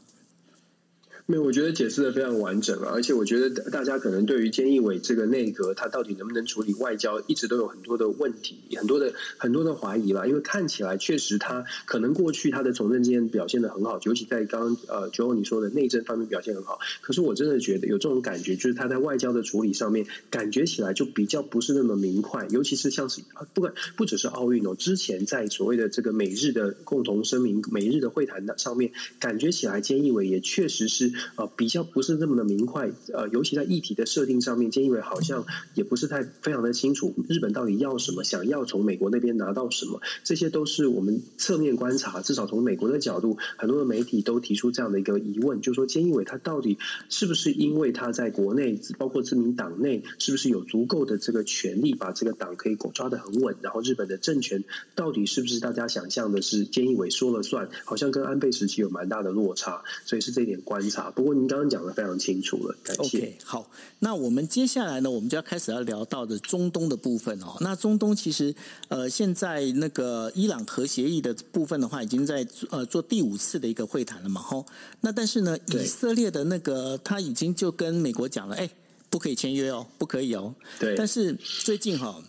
[1.30, 10.26] 没有，我觉得解释的非常完整啊，而且我觉得大家可能对于菅义伟这个内阁，他到底能不能处理外交，一直都有很多的问题，很多的很多的怀疑啦。
[10.26, 16.80] 因为看起来确实他可能过去他的从政经验表现的很好，尤其在刚刚呃 Joe 你说的内政方面表现很好。
[17.02, 23.22] 可是我真的觉得有这种感觉，就是他在外交的处理上面，感觉起来就比较不是那么明快，尤其是像是
[23.54, 31.14] 不管不只是奥运哦，之前在所谓的这个美日的共同声明、美日的会谈的上面，感觉起来菅义伟也确实是。
[31.36, 46.78] 呃，比较不是那么的明快，呃，尤其在议题的设定上面，菅义伟好像也不是太非常的清楚日本到底要什么，想要从美国那边拿到什么，这些都是我们侧面观察，至少从美国的角度，很多的媒体都提出这样的一个疑问，就是说菅义伟他到底
[47.10, 54.64] 是不是因为他在国内，包括自民党内，是不是有足够的这个权力，把这个党可以抓得很稳，然后日本的政权
[54.96, 60.99] 到底是不是大家想象的是菅义伟说了算，好像跟安倍时期有蛮大的落差，所以是这一点观察。
[61.16, 63.20] 不过您刚刚讲的非常清楚了，感谢。
[63.20, 67.58] OK，好，那我们接下来呢，我们就要开始要聊到的中东的部分哦。
[67.60, 68.56] 那中东其实
[68.88, 74.66] 呃，现在那个伊朗核协议的部分的话，已经在呃做第五次的一个会谈了嘛，吼。
[75.02, 78.68] 那但是呢，以色列的那个他已经就跟美国讲了，哎，
[79.10, 80.56] 不可以签约哦，不可以哦。
[80.80, 80.96] 对。
[80.96, 82.22] 但是最近哈。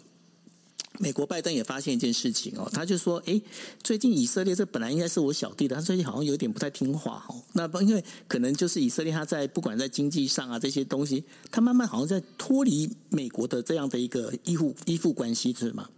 [0.98, 3.40] 美国拜登也发现一件事情哦，他就说：“诶，
[3.83, 7.42] 最近以色列这本来应该是我小弟的，他最近好像有点不太听话哦。
[7.55, 15.88] 那因为可能就是以色列他在不管在经济上啊这些东西，他慢慢好像在脱离美国的这样的一个依附依附关系，是吗？”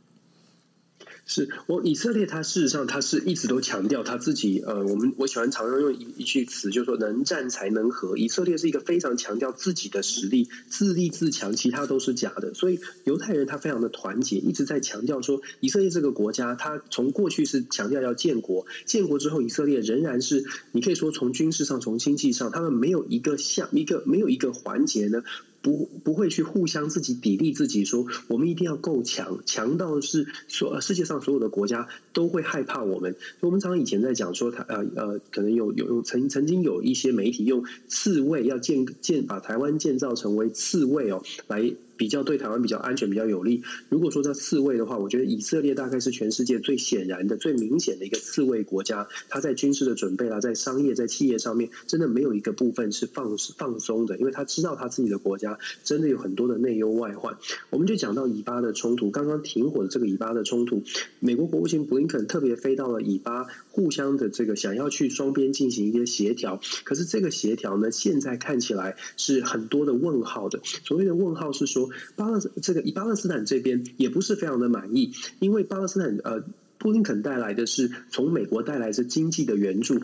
[1.32, 4.60] 是我以色列，他事实上他是一直都强调他自己。
[4.60, 8.18] 呃，我们我喜欢常常用一一句词，就是说能战才能和。
[8.18, 12.52] 以色列是一个非常强调自己的实力，自立自强，其他都是假的。
[12.52, 25.22] 所以犹太人他非常的团结，一直在强调说，以色列这个国家，他从过去是强调要建国，建国之后，以色列仍然是你可以说从军事上、从经济上，他们没有一个像一个没有一个环节呢。
[25.62, 33.14] 不不会去互相自己砥砺自己，说我们一定要够强，强到是所世界上所有的国家都会害怕我们。
[33.40, 41.72] 我们常常以前在讲说，台呃呃，可能有有曾曾经有一些媒体用刺猬要建建把台湾建造成为刺猬哦来。
[42.02, 43.62] 比较对台湾比较安全、比较有利。
[43.88, 49.06] 如果说这刺猬的话，我觉得以色列大概是全世界最显然的、最明显的一个刺猬国家。
[49.28, 57.38] 它在军事的准备啦，在商业、在企业上面，真的没有一个部分是放放松的，因为他知道他自己的国家真的有很多的内忧外患。
[57.70, 60.82] 我们就讲到以巴的冲突，刚刚停火的这个以巴的冲突，
[61.20, 66.60] 美国国务卿布林肯特别飞到了以巴，互相的这个想要去双边进行一些协调。
[66.82, 70.58] 可是这个协调呢，现在看起来是很多的问号的。
[70.64, 71.90] 所谓的问号是说。
[72.16, 76.44] 巴勒这个以巴勒斯坦这边也不是非常的满意，因为巴勒斯坦呃，
[76.78, 80.00] 布林肯带来的是从美国带来的经济的援助。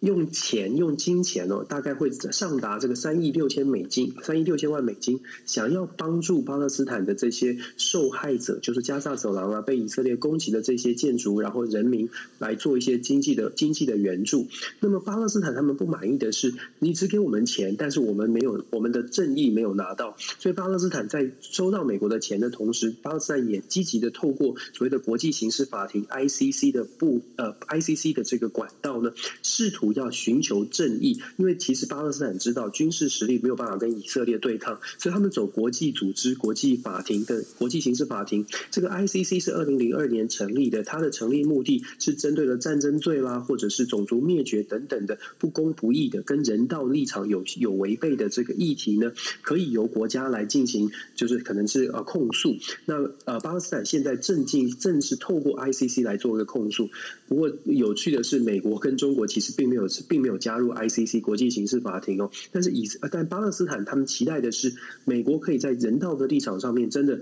[0.00, 14.46] 用钱用金钱哦，大概会上达这个三亿六千美金，三亿六千万美金，想要帮助巴勒斯坦的这些受害者，就是加萨走廊啊，被以色列攻击的这些建筑，然后人民来做一些经济的经济的援助。
[14.80, 29.93] 那么巴勒斯坦他们不满意的是，你只给我们钱，但是我们没有我们的正义没有拿到，所以巴勒斯坦在收到美国的钱的同时，巴勒斯坦也积极的透过所谓的国际刑事法庭 ICC 的不呃 ICC 的这个管道呢，试图。
[29.94, 38.46] 要寻求正义，因为其实巴勒斯坦知道军事实力没有办法跟以色列对抗，所以他们走国际组织、国际法庭的国际刑事法庭。
[38.70, 52.56] 这个 ICC 是二零零二年成立的，它的成立目的是针对了战争罪啦，或者是种族灭绝等等的不公不义的、跟人道立场有有违背的这个议题呢，可以由国家来进行，就是可能是呃控诉。
[52.86, 56.88] 那呃巴勒斯坦现在正进正是透过 ICC 来做一个控诉。
[57.28, 59.73] 不过有趣的是，美国跟中国其实并。
[59.74, 67.20] 有并没有加入 ICC 国际刑事法庭哦，但是以但巴勒斯坦他们期待的是美国可以在人道的立场上面真的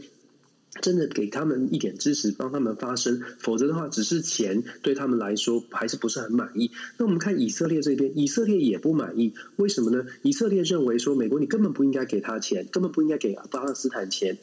[0.81, 6.71] 真的给他们一点支持，帮他们发声，否则的话只是钱对他们来说还是不是很满意。
[6.97, 10.07] 那我们看以色列这边，以色列也不满意，为什么呢？
[10.23, 14.39] 以色列认为说美国你根本不应该给他钱，根本不应该给巴勒斯坦钱。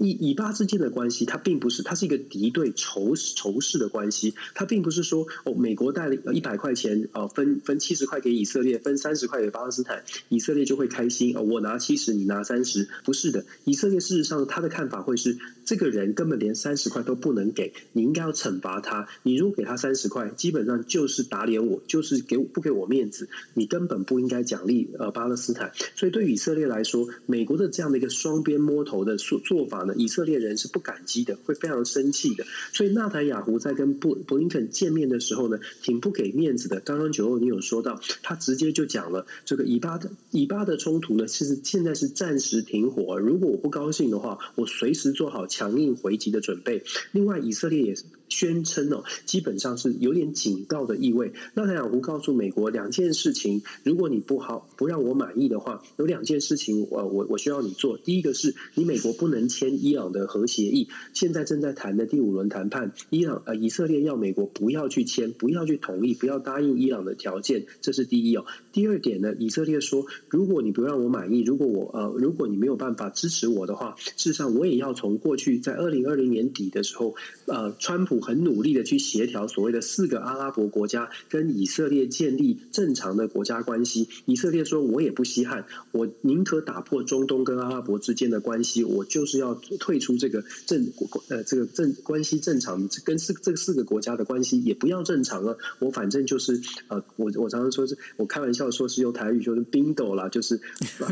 [0.00, 4.34] 以以巴之间的关系，它并不是，它是一个敌对仇仇视的关系。
[4.54, 11.36] 它并不是说哦，美国带了一百块钱，呃，分分七十块给以色列，分三十块给巴勒斯坦，以色列就会开心。
[11.36, 13.44] 哦，我拿七十，你拿三十，不是的。
[13.64, 15.36] 以色列事实上他的看法会是，
[15.66, 19.06] 这个人根本连三十块都不能给，你应该要惩罚他。
[19.22, 23.28] 你如果给他三十块，基本上就是打脸我，就是给不给我面子。
[23.52, 25.72] 你根本不应该奖励呃巴勒斯坦。
[25.94, 32.44] 所以对以色列来说，美国的这样的一个双边摸头的做做法呢，以色列人是不感激的，会非常生气的。
[32.72, 36.80] 所以纳坦雅胡在跟布布林肯见面的时候呢，挺不给面子的。
[36.80, 43.18] 刚刚九欧你有说到，他直接就讲了，这个以巴的以巴的冲突呢，其实现在是暂时停火。
[43.18, 46.84] 如果我不高兴的话，我随时做好强硬回击的准备。
[47.12, 51.32] 另外，以色列也是宣称哦，基本上是有点警告的意味。
[51.54, 57.98] 纳坦雅胡告诉美国两件事情：如果你不好不让我满意的话，有两件事情，我我我需要你做。
[57.98, 59.70] 第一个是你美国不能签。
[59.82, 68.44] 伊朗的核协议现在正在谈的第五轮谈判，伊朗呃以色列要美国不要去签，不要去同意，不要答应伊朗的条件，这是第一哦。
[68.72, 77.14] 第二点呢，以色列说，如果你不让我满意，如果我呃如果你没有办法支持我的话，事实上我也要从过去在二零二零年底的时候，
[77.46, 84.08] 呃，川普很努力的去协调所谓的四个阿拉伯国家跟以色列建立正常的国家关系。
[84.26, 89.58] 以色列说，我也不稀罕，我宁可打破中东跟阿拉伯之间的关系，我就是要。
[89.78, 90.92] 退出这个正
[91.28, 95.58] 呃这个正关系正常，跟四这四个国家的关系也不要正常了。
[95.78, 100.60] 我反正就是呃，我我常常说是我开玩笑说是用台语说是冰斗啦，就是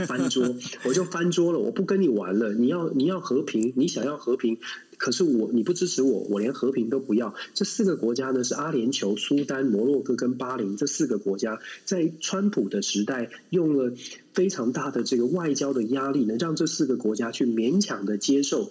[0.07, 2.53] 翻桌， 我就翻桌了，我不跟你玩了。
[2.53, 4.59] 你要你要和平，你想要和平，
[4.99, 7.35] 可是我你不支持我，我连和平都不要。
[7.55, 13.95] 这四个国家呢是阿联酋、苏丹、摩洛哥跟巴林这四个国家，在川普的时代用了。
[14.35, 18.71] 非常大的这个外交的压力，能让这四个国家去勉强的接受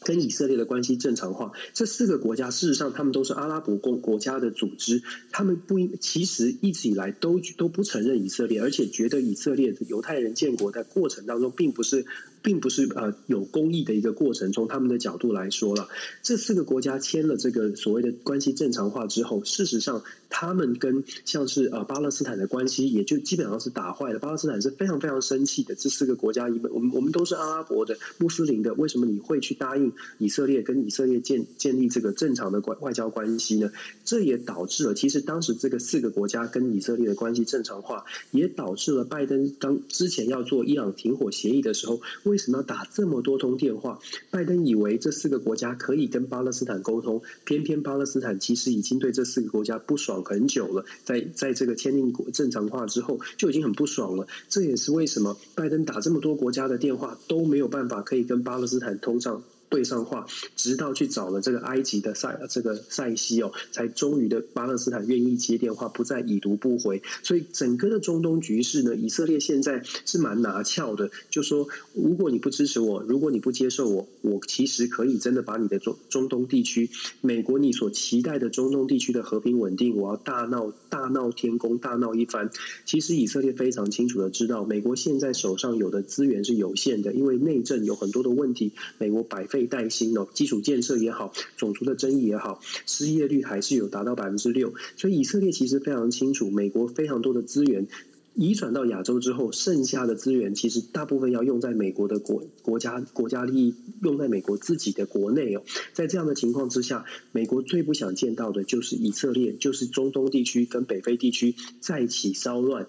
[0.00, 1.52] 跟以色列的关系正常化。
[1.72, 12.04] 这四个国家事实上，他们都是阿拉伯国国家的组织，他们不应其实一直以来都都不承认以色列，而且觉得以色列的犹太人建国在过程当中，并不是
[12.42, 14.52] 并不是呃有公益的一个过程。
[14.52, 15.88] 从他们的角度来说了，
[16.22, 24.18] 这四个国家签了这个所谓的关系正常化之后，事实上他们跟像是呃巴勒斯坦的关系也就基本上是打坏了。
[24.18, 25.74] 巴勒斯坦是非常非常生气的。
[25.74, 33.70] 这四个国家，一本我们我们都是阿拉伯的穆斯林的，为什么你会去答应以色列跟以色列建建立这个正常的关外交关系呢？
[34.04, 42.00] 这也导致了，其实当时这个四个国家跟以色列的关系正常化，也导致了拜登当之前要做伊朗停火协议的时候，
[42.30, 43.98] 为什么要打这么多通电话？
[44.30, 54.28] 拜登以为这四个国家可以跟巴勒斯坦沟通，偏偏巴勒斯坦其实已经对这四个国家不爽很久了，在在这个签订正常化之后，就已经很不爽了。
[54.48, 59.42] 这也是为什么拜登打这么多国家的电话都没有办法可以跟巴勒斯坦通上。
[59.70, 67.02] 对上话，直到去找了这个埃及的塞这个塞西哦，才终于的巴勒斯坦愿意接电话，不再已读不回。
[67.22, 76.90] 所以整个的中东局势呢，以色列现在是蛮拿翘的，就说如果你不支持我，如果你不接受我，我其实可以真的把你的中中东地区，
[77.20, 82.50] 美国你所期待的中东地区的和平稳定，我要大闹大闹天宫，大闹一番。
[82.84, 97.86] 其实以色列非常清楚的知道，美国现在手上有的资源是有限的，因为内政有很多的问题，美国百废待兴哦，基础建设也好，种族的争议也好，失业率还是有达到百分之六，所以以色列其实非常清楚，美国非常多的资源
[98.34, 105.62] 移转到亚洲之后，剩下的资源其实大部分要用在美国的国国家国家利益，用在美国自己的国内哦。
[105.92, 112.86] 在这样的情况之下，美国最不想见到的就是以色列，就是中东地区跟北非地区再起骚乱。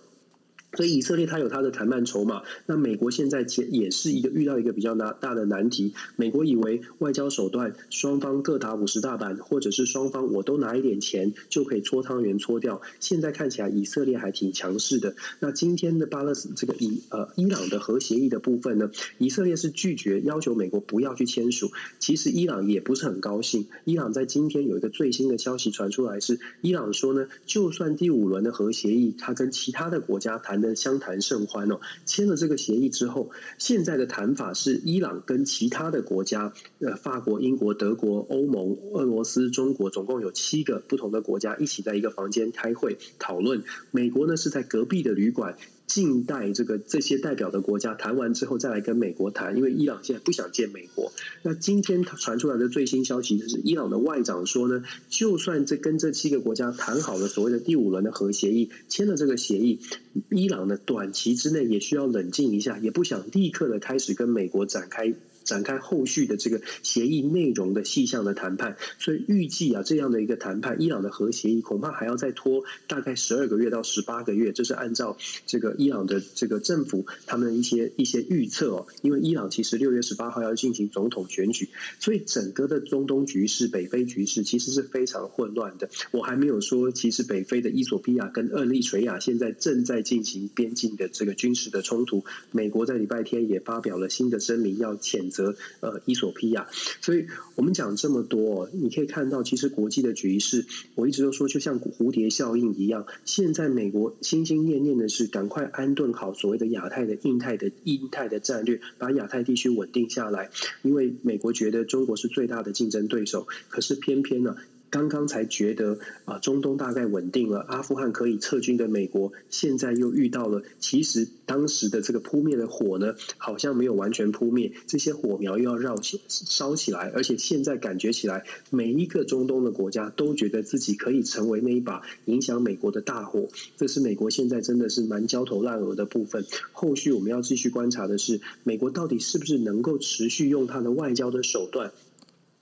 [0.74, 5.94] 所以以色列它有它的谈判筹码，那美国现在也也是一个遇到一个比较大大的难题。
[6.16, 12.82] 美国以为外交手段双方各打五十大板，或者是双方我都拿一点钱就可以搓汤圆搓掉。
[13.02, 15.16] 现在看起来以色列还挺强势的。
[15.40, 21.72] 那今天的巴勒斯这个伊呃伊朗的核协议的部分呢，以色列是拒绝要求美国不要去签署。
[22.00, 23.68] 其实伊朗也不是很高兴。
[23.84, 30.61] 伊朗在今天有一个最新的消息传出来是，伊朗说呢，就算第五轮的核协议，他跟其他的国家谈。
[30.76, 43.64] 相谈甚欢哦，签了这个协议之后，现在的谈法是伊朗跟其他的国家，呃，法国、英国、德国、欧盟、俄罗斯、中国，总共有七个不同的国家一起在一个房间开会讨论。
[43.92, 45.58] 美国呢是在隔壁的旅馆。
[45.94, 51.12] 近代这个这些代表的国家谈完之后，再来跟美国谈，因为伊朗现在不想见美国。
[51.44, 59.82] 那今天传出来的最新消息就是，伊朗的外长说呢，就算这跟这七个国家谈好了所谓的第五轮的核协议，签了这个协议，
[60.30, 65.14] 伊朗呢短期之内也需要冷静一下，也不想立刻的开始跟美国展开。
[65.52, 78.88] 展开后续的这个协议内容的细项的谈判，所以预计啊，这样的一个谈判，伊朗的核协议恐怕还要再拖大概十二个月到十八个月，这是按照这个伊朗的这个政府他们一些一些预测哦。
[79.02, 81.68] 因为伊朗其实六月十八号要进行总统选举，
[82.00, 85.90] 所以整个的中东局势、北非局势其实是非常混乱的。
[86.12, 92.24] 我还没有说，其实北非的伊索比亚跟厄立垂亚现在正在进行边境的这个军事的冲突。
[92.52, 95.41] 美国在礼拜天也发表了新的声明，要谴责。
[95.80, 96.68] 呃，伊索比亚，
[97.02, 100.66] 所以我们讲这么多，你可以看到，其实国际的局势，
[100.96, 103.06] 我一直都说，就像蝴蝶效应一样。
[103.26, 110.50] 现在美国心心念念的是赶快安顿好所谓的亚太的、印太的、印太的战略，把亚太地区稳定下来。
[110.82, 114.56] 因为美国觉得中国是最大的竞争对手，可是偏偏呢。
[114.92, 136.46] 刚刚才觉得啊，中东大概稳定了，阿富汗可以撤军的美国，现在又遇到了，其实当时的这个扑灭的火呢，好像没有完全扑灭，这些火苗又要绕起烧起来，而且现在感觉起来，每一个中东的国家都觉得自己可以成为那一把影响美国的大火，这是美国现在真的是蛮焦头烂额的部分。
[136.74, 141.94] 后续我们要继续观察的是，美国到底是不是能够持续用它的外交的手段。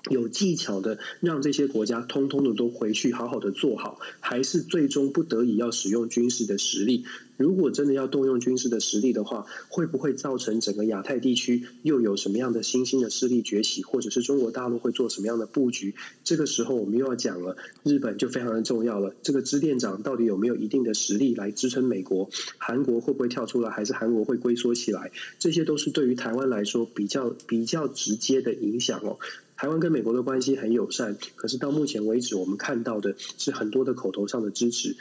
[0.10, 7.04] 有技巧的让这些国家通通的都回去好好的做好，还是最终不得已要使用军事的实力？
[7.36, 15.96] 如果真的要动用军事的实力的话，会不会造成整个亚太地区又有什么样的新兴的势力崛起，或者是中国大陆会做什么样的布局？
[16.24, 19.14] 这个时候我们又要讲了，日本就非常的重要了。
[19.22, 22.30] 这个支店长到底有没有一定的实力来支撑美国？
[22.58, 25.12] 韩国会不会跳出来，还是韩国会龟缩起来？
[25.40, 29.18] 这些都是对于台湾来说比较比较直接的影响哦。
[29.60, 34.96] 台湾跟美国的关系很友善，可是到目前为止，我们看到的是很多的口头上的支持。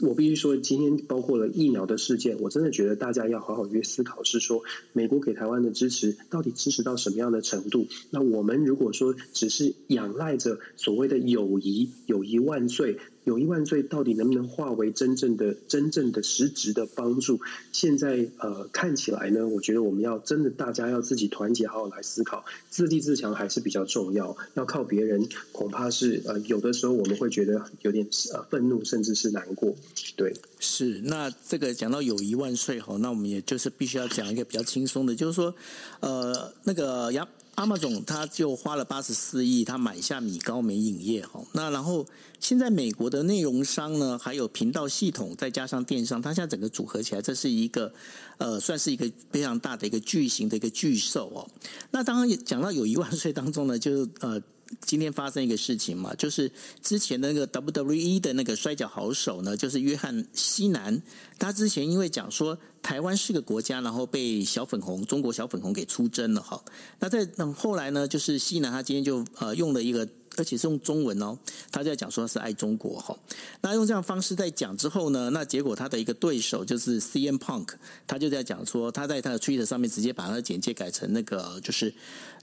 [0.00, 7.86] 我必须说，今天包括了疫苗的事件，我真的觉得大家要好好去思考，是说美国给台湾的支持到底支持到什么样的程度？
[8.10, 17.40] 那我们如果说只是仰赖着所谓的友谊，友谊万岁，有一万岁到底能不能化为真正的、真正的实质的帮助？
[17.72, 24.36] 现在呃，看起来呢，我觉得我们要真的大家要自己团结，好好来思考，自立自强还是比较重要。
[24.54, 29.74] 要靠别人，恐怕是呃，有的时候我们会觉得有点呃愤怒，甚至是难过。
[30.16, 31.00] 对，是。
[31.04, 35.54] 那这个讲到友谊万岁哈，那我们也就是必须要讲一个比较轻松的，就是说
[36.00, 37.28] 呃，那个杨。
[37.60, 41.42] 汤马总他就花了八十四亿，他买下米高梅影业哈。
[41.52, 42.06] 那然后
[42.38, 47.92] 现在美国的内容商呢，还有频道系统，再加上电商，它现在整个组合起来，这是一个
[48.38, 51.46] 呃，算是一个非常大的一个巨型的一个巨兽哦。
[51.90, 54.40] 那当然也讲到有一万岁当中呢，就是呃。
[54.80, 56.50] 今天发生一个事情嘛，就是
[56.82, 61.02] 之前的那个 WWE 的那个摔跤好手呢，就是约翰西南，
[61.38, 66.62] 他之前因为讲说台湾是个国家，然后被小粉红中国小粉红给出征了哈。
[66.98, 70.08] 那在那后来呢，就是西南他今天就呃用了一个，
[70.40, 71.38] 而且是用中文哦，
[71.70, 73.16] 他在讲说他是爱中国哈。
[73.60, 77.68] 那用这样方式在讲之后呢，那结果他的一个对手就是 CM Punk，
[78.06, 81.94] 他就在讲说他在他的 Twitter 上面直接把他的简介改成那个就是。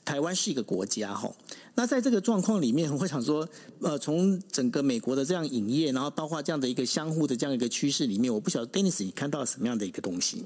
[0.05, 1.29] 台湾是一个国家，哈。
[1.75, 3.45] 那在这个状况里面，我想说，
[3.81, 10.45] 呃，从整个美国的这样影业，然后包括这样的一个相互的这样一个趋势里面，我不晓得 Dennis 你看到了什么样的一个东西？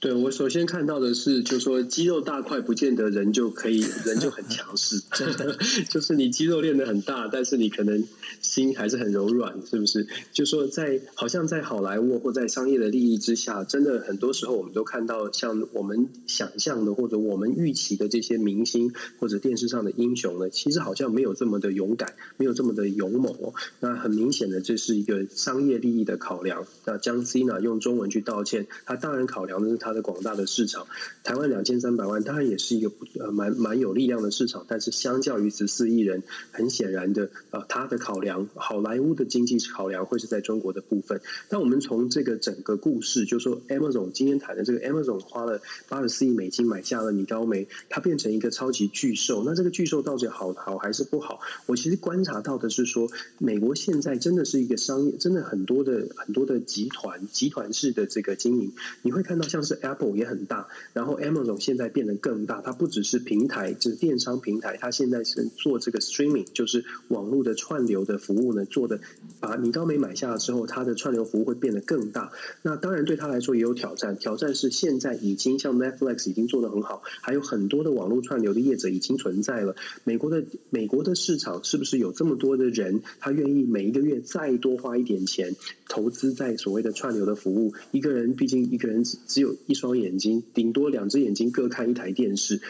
[0.00, 8.04] 对，我首先看到的是，就是说肌肉大块不见得人就可以，人就很强势， 真的，就是你肌肉练得很大，但是你可能
[8.40, 10.06] 心还是很柔软，是不是？
[10.32, 23.52] 就是说在好像在好莱坞或在商业的利益之下，真的很多时候我们都看到像我们想象的或者我们预期的这些明星或者电视上的英雄呢，其实好像没有这么的勇敢，没有这么的勇猛哦。
[23.80, 26.64] 那很明显的，这是一个商业利益的考量。
[26.84, 29.87] 那江 Cena 用中文去道歉，他当然考量的是他。
[29.88, 30.86] 它的广大的市场，
[31.24, 36.22] 台湾两千三百万，当然也是一个呃蛮蛮有力量的市场，但是相较于十四亿人，
[36.52, 41.22] 很显然的，呃，他的考量，好莱坞的经济考量会是在中国的部分。
[41.48, 49.42] 那我们从这个整个故事，就说 Amazon 今天谈的这个 Amazon 花了八十四亿美金买下了米高梅，它变成一个超级巨兽。
[49.46, 51.40] 那这个巨兽到底好好还是不好？
[51.64, 53.08] 我其实观察到的是说，
[53.38, 59.77] 美国现在真的是一个商业，真的很多的很多的集团集团式的这个经营，你会看到像是。
[59.82, 62.60] Apple 也很大，然后 Amazon 现在变得更大。
[62.60, 69.00] 它不只是平台，就是电商平台，它现在是做这个 streaming，就是网络的串流的服务呢，做的
[69.40, 72.32] 把米高梅买下了之后，它的串流服务会变得更大。
[72.62, 79.76] 那当然对他来说也有挑战，挑战是现在已经像 Netflix 已经做得很好，还有很多的网络串流的业者已经存在了。
[80.04, 85.54] 美国的美国的市场是不是有这么多的人，他愿意每一个月再多花一点钱
[85.88, 87.74] 投资在所谓的串流的服务？
[87.92, 89.54] 一个人毕竟一个人只只有。
[89.68, 92.62] 一双眼睛，顶多两只眼睛各看一台电视，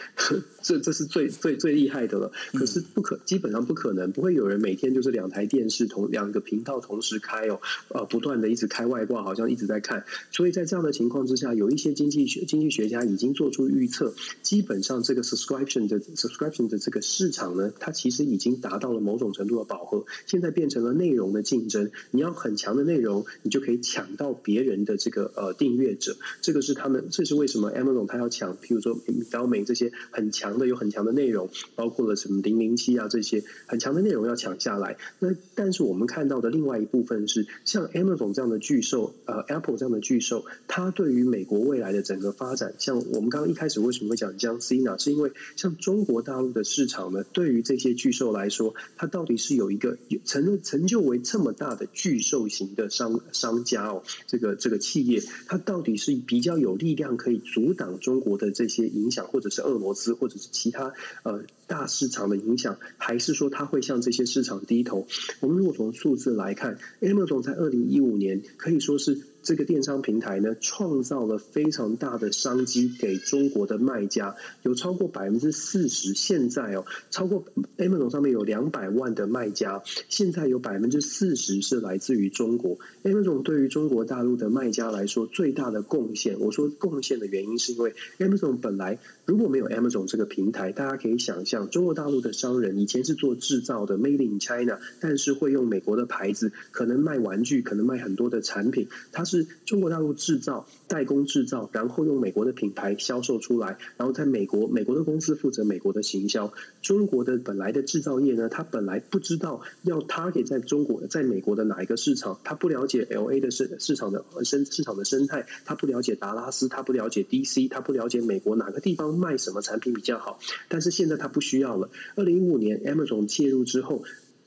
[0.61, 2.33] 这这是最最最厉害的了。
[2.53, 10.03] 可是不可，基本上不可能，不会有人每天就是两台电视同两个频道同时开哦，呃，不断的一直开外挂，好像一直在看。
[10.33, 21.91] 所以在这样的情况之下，有一些经济学经济学家已经做出预测，基本上这个 subscription 的 subscription 的这个市场呢，它其实已经达到了某种程度的饱和，现在变成了内容的竞争。
[22.11, 26.88] 你要很强的内容，你就可以抢到别人的这个呃订阅者，这个是他。
[26.91, 34.97] 那这是为什么？Amazon 它要抢，譬如说米高梅这些很强的、有很强的内容，包括了什么零零七啊这些很强的内容要抢下来。
[35.19, 44.97] 那但是我们看到的另外一部分是，像 Amazon 这样的巨兽，呃，Apple 这样的巨兽，它对于美国未来的整个发展，像我们刚刚一开始为什么会讲江 C 呢？
[44.97, 56.78] 是因为像中国大陆的市场呢，对于这些巨兽来说，它到底是有一个成成就为这么大的巨兽型的商商家哦，这个这个企业，它到底是比较有。
[56.79, 65.07] 力量可以阻挡中国的这些影响，或者是俄罗斯，或者是其他呃大市场的影响，还是说它会向这些市场低头？
[65.39, 69.21] 我们如果从数字来看，Amazon 在二零一五年可以说是。
[69.41, 76.13] 这个电商平台呢，创造了非常大的商机给中国的卖家，有超过百分之四十。
[76.13, 77.45] 现在哦，超过
[77.77, 82.77] Amazon 上面有两百万的卖家，现在有百分之四十是来自于中国。
[83.03, 106.53] Amazon 对于中国大陆的卖家来说，最大的贡献，我说贡献的原因是因为 Amazon 本来如果没有 Amazon 这个平台，大家可以想象，中国大陆的商人以前是做制造的，Made in China，但是会用美国的牌子，可能卖玩具，可能卖很多的产品，它是中国大陆制造、代工制造，然后用美国的品牌销售出来，然后在美国，美国的公司负责美国的行销。
[106.81, 120.39] 中国的本来的制造业呢，他本来不知道要 target 在中国、在美国的哪一个市场，他不了解 LA 的市市场的生市场的生态，他不了解达拉斯，他不了解 DC，他不了解美国哪个地方卖什么产品比较好。
[120.67, 121.89] 但是现在他不需需要了。
[122.15, 124.03] 二零一五年 Amazon 介入之后。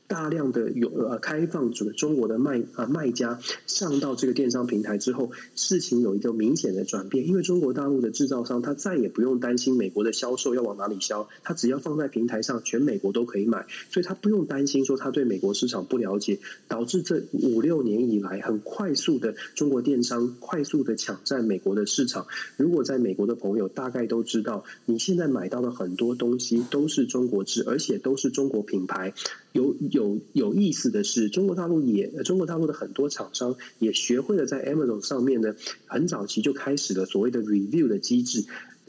[0.07, 22.27] 大量的有呃开放准中国的卖啊卖家上到这个电商平台之后，事情有一个明显的转变，因为中国大陆的制造商他再也不用担心美国的销售要往哪里销，他只要放在平台上，全美国都可以买，所以他不用担心说他对美国市场不了解，导致这五六年以来很快速的中国电商快速的抢占美国的市场。
[22.59, 29.15] 如果在美国的朋友大概都知道，你现在买到的很多东西都是中国制，而且都是中国品牌，
[29.53, 30.19] 有有。
[30.33, 35.55] 有意思的是，中国大陆也，中国大陆的很多厂商也学会了在 Amazon 上面呢，
[35.87, 38.47] 很早期就开始了所谓的 review 的机制，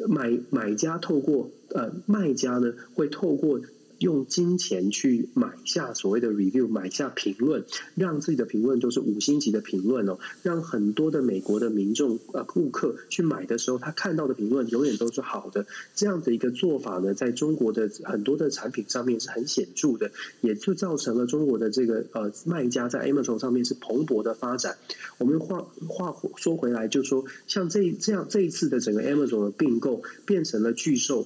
[0.08, 3.62] 买买家透过呃卖家呢会透过。
[4.04, 7.64] 用金钱去买下所谓的 review，买下评论，
[7.96, 15.66] 让自己的评论都是五星级的评论哦，让很多的美国的民众呃顾客去买的时候，他看到的评论永远都是好的。
[15.96, 24.76] 这样的一个做法呢，在中国的很多的产品上面是很显著的，也就造成了中国的这个呃卖家在 Amazon 上面是蓬勃的发展。
[25.18, 31.26] 我们话话说回来，就说像这这样这一次的整个 Amazon 的并购变成了巨兽。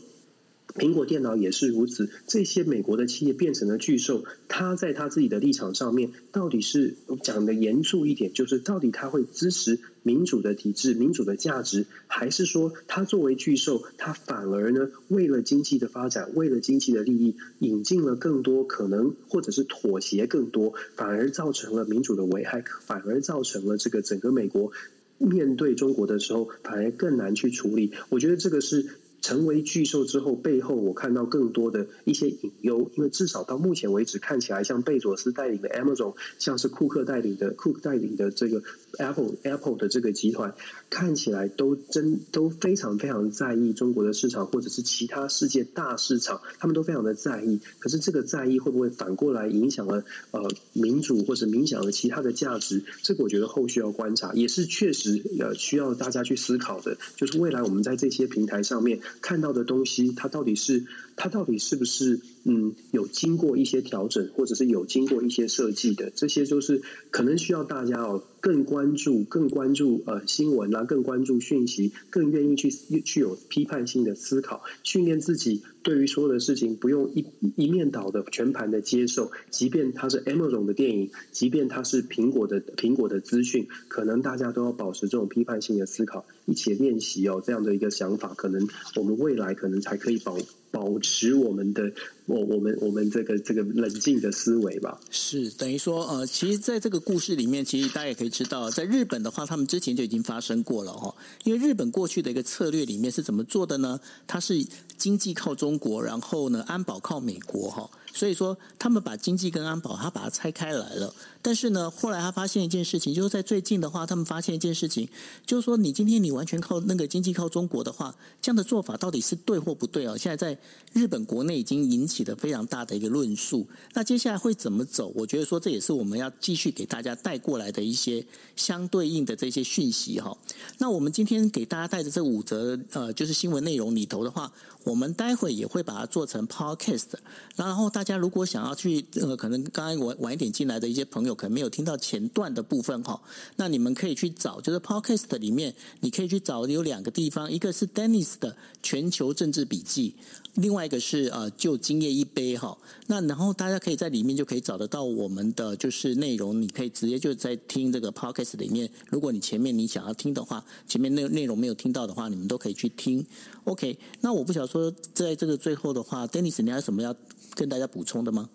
[0.77, 24.71] 苹果电脑也是如此，这些美国的企业变成了巨兽，他在他自己的立场上面，到底是讲的严肃一点，就是到底他会支持民主的体制、民主的价值，还是说他作为巨兽，他反而呢为了经济的发展，为了经济的利益，引进了更多可能，或者是妥协更多，反而造成了民主的危害，反而造成了这个整个美国
[25.17, 27.93] 面对中国的时候，反而更难去处理。
[28.09, 28.85] 我觉得这个是。
[29.21, 38.63] 成为巨兽之后，背后我看到更多的一些隐忧，因为至少到目前为止，看起来像贝佐斯带领的 Amazon，像是库克带领的库克带领的这个
[38.97, 40.53] Apple Apple 的这个集团，
[40.89, 47.59] 看起来都真都非常非常在意中国的市场，或者是其他世界大市场，他们都非常的在意。
[47.79, 52.83] 可是这个在意会不会反过来影响了呃民主，或者影响了其他的价值？
[53.03, 59.01] 这个我觉得后续要观察，也是确实呃需要大家去思考的，就是未来我们在这些平台上面。
[59.21, 60.85] 看到的东西，它到底是
[61.15, 66.11] 它到底是不是嗯有经过一些调整，或者是有经过一些设计的？
[66.11, 66.81] 这些就是
[67.11, 77.25] 可能需要大家哦更关注、更关注呃新闻啊，更关注讯息，更愿意去去有批判性的思考，训练自己对于所有的事情不用一
[77.55, 90.37] 一面倒的全盘的接受，即便它是 Amazon 的电影，即便它是苹果的苹果的资讯，可能大家都要保持这种批判性的思考，一起练习哦这样的一个想法，可能我们未来可能才可以保
[90.71, 91.91] 保持我们的
[92.25, 94.99] 我我们我们这个这个冷静的思维吧。
[95.09, 101.15] 是等于说呃，其实在这个故事里面，其实大家也可以知道，在日本的话，他们之前就已经发生过了哈。
[101.43, 103.99] 因为日本过去的一个策略里面是怎么做的呢？
[104.25, 104.65] 它是
[104.97, 107.89] 经济靠中国，然后呢，安保靠美国哈。
[108.13, 111.13] 所以说，他们把经济跟安保，他把它拆开来了。
[111.47, 115.07] 但是呢，后来他发现一件事情，就是在最近的话，他们发现一件事情，
[115.45, 120.17] 就是说，你今天你完全靠那个经济靠中国的话，这样的做法到底是对或不对啊？
[120.17, 120.59] 现在在
[120.93, 123.67] 日本国内已经引起了非常大的一个论述。
[123.93, 125.11] 那接下来会怎么走？
[125.15, 128.25] 我觉得说，这也是我们要继续给大家带过来的一些
[128.55, 130.35] 相对应的这些讯息哈。
[130.79, 134.51] 那我们今天给大家带着这五则呃，就是新闻内容里头的话，
[134.83, 137.13] 我们待会也会把它做成 podcast，
[137.55, 138.07] 然后大。
[138.07, 143.21] 大家如果想要去呃，可能刚刚晚晚一点进来的一些朋友，可能没有听到前段的部分哈，
[143.55, 150.15] 那你们可以去找，就是 Podcast 里面，你可以去找有两个地方，一个是 Dennis 的全球政治笔记，
[150.55, 152.77] 另外一个是呃就今夜一杯哈。
[153.05, 158.89] 那然后大家可以在里面就可以找得到我们的就是内容，你可以直接就在听这个 Podcast 里面。
[159.09, 163.25] 如果你前面你想要听的话，前面内内容没有听到的话，你们都可以去听。
[163.65, 167.15] OK，那我不想说在这个最后的话，Dennis 你还有什么要
[167.53, 168.49] 跟大家补充的吗？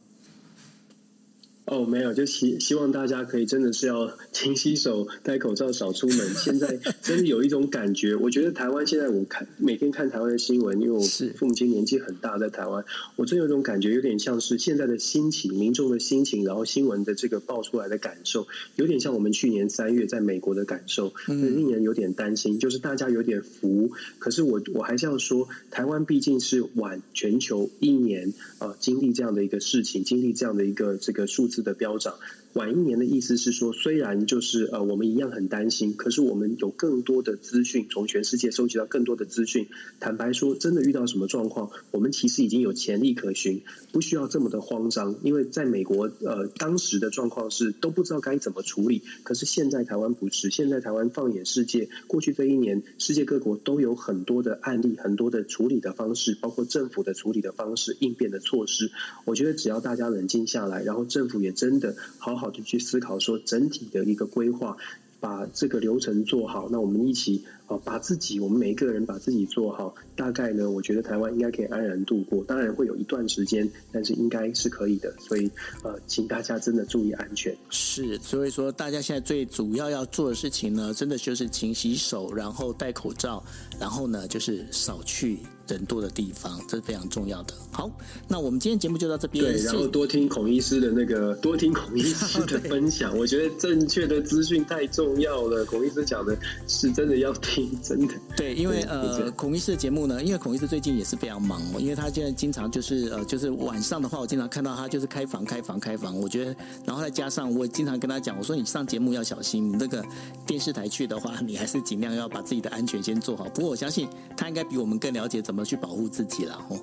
[1.64, 6.34] 哦，没有，就希希望大家可以真的是要勤洗手、戴口罩、少出门。
[6.34, 11.00] 现在 真的有一种感觉，我觉得台湾现在我看每天看台湾的新闻，因为我
[11.36, 12.84] 父母亲年纪很大，在台湾，
[13.14, 22.58] 我真有一种感觉，有点像是现在的心情、民众的心情，然后新闻的这个爆出来的感受，有点像我们去年三月在美国的感受，令人有点担心。
[22.58, 31.62] 就是大家有点浮，可是我我还是要说，台湾毕竟是晚全球一年啊，经历这样的一个事情，经历这样的一个这个数字。
[31.62, 32.14] 的飙涨。
[32.54, 39.68] 晚一年的意思是说，虽然就是呃我们一样很担心，可是我们有更多的资讯，从全世界收集到更多的资讯。
[40.00, 45.16] 坦白说，真的遇到什么状况，我们其实已经有潜力可循，不需要这么的慌张。
[45.22, 58.90] 因为在美国，呃，当时的状况是都不知道该怎么处理，可是现在台湾不是，现在台湾放眼世界，过去这一年，世界各国都有很多的案例，很多的处理的方式，包括政府的处理的方式、应变的措施。
[59.24, 64.76] 我觉得只要大家冷静下来，然后政府也真的好好好的去思考，说整体的一个规划，
[65.20, 67.44] 把这个流程做好，那我们一起。
[67.84, 72.44] 把自己，我们每一个人把自己做好，大概呢，我觉得台湾应该可以安然度过。
[72.44, 75.14] 当然会有一段时间，但是应该是可以的。
[75.18, 75.50] 所以，
[75.82, 77.56] 呃，请大家真的注意安全。
[77.70, 83.42] 是，所以说大家现在最主要要做的事情呢，真的就是勤洗手，然后戴口罩，
[83.80, 87.54] 然后呢，就是少去人多的地方，这是非常重要的。
[87.70, 87.90] 好，
[88.28, 89.44] 那我们今天节目就到这边。
[89.44, 93.16] 对，然后多听孔医师的那个，多听孔医师的 分享。
[93.16, 95.64] 我觉得正确的资讯太重要了。
[95.64, 96.36] 孔医师讲的
[96.68, 97.61] 是真的要听。
[97.82, 106.18] 真的对，因为呃，孔医师的节目呢，因为孔医师最近也是非常忙哦，因为他现在经常就是呃，就是晚上的话，我经常看到他就是开房、开房、开房。
[106.18, 110.04] 我觉得，然后再加上我也经常跟他讲，我说你上节目要小心，你那个
[110.46, 113.44] 电视台去的话，你还是尽量要把自己的安全先做好。
[113.54, 116.78] 不过我相信他应该比我们更了解怎么去保护自己了哦。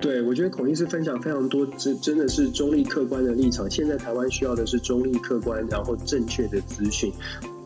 [0.00, 3.70] 对，我觉得孔医师分享非常多，真真的是中立客观的立场。
[3.70, 7.12] 现在台湾需要的是中立客观，然后正确的资讯。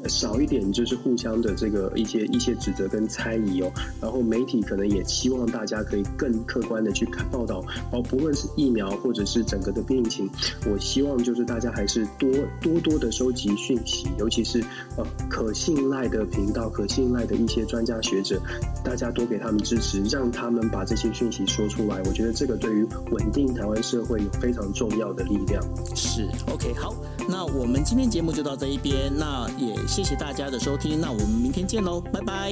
[0.08, 10.28] 少一点就是互相的这个一些一些指责跟猜疑哦，然后媒体可能也希望大家可以更客观的去看报道哦，不论是疫苗或者是整个的病情，
[10.70, 12.30] 我希望就是大家还是多
[12.60, 14.60] 多多的收集讯息，尤其是
[14.96, 18.40] 呃可信赖的频道、可信赖的一些专家学者，
[18.84, 25.62] 大家多给他们支持，让他们把这些讯息说出来，我觉得这个对于稳定台湾社会有非常重要的力量。
[25.94, 26.94] 是，OK，好，
[27.28, 29.74] 那我们今天节目就到这一边，那也。
[29.94, 32.50] 谢谢大家的收听，那我们明天见喽，拜拜。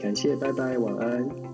[0.00, 1.51] 感谢，拜拜，晚安。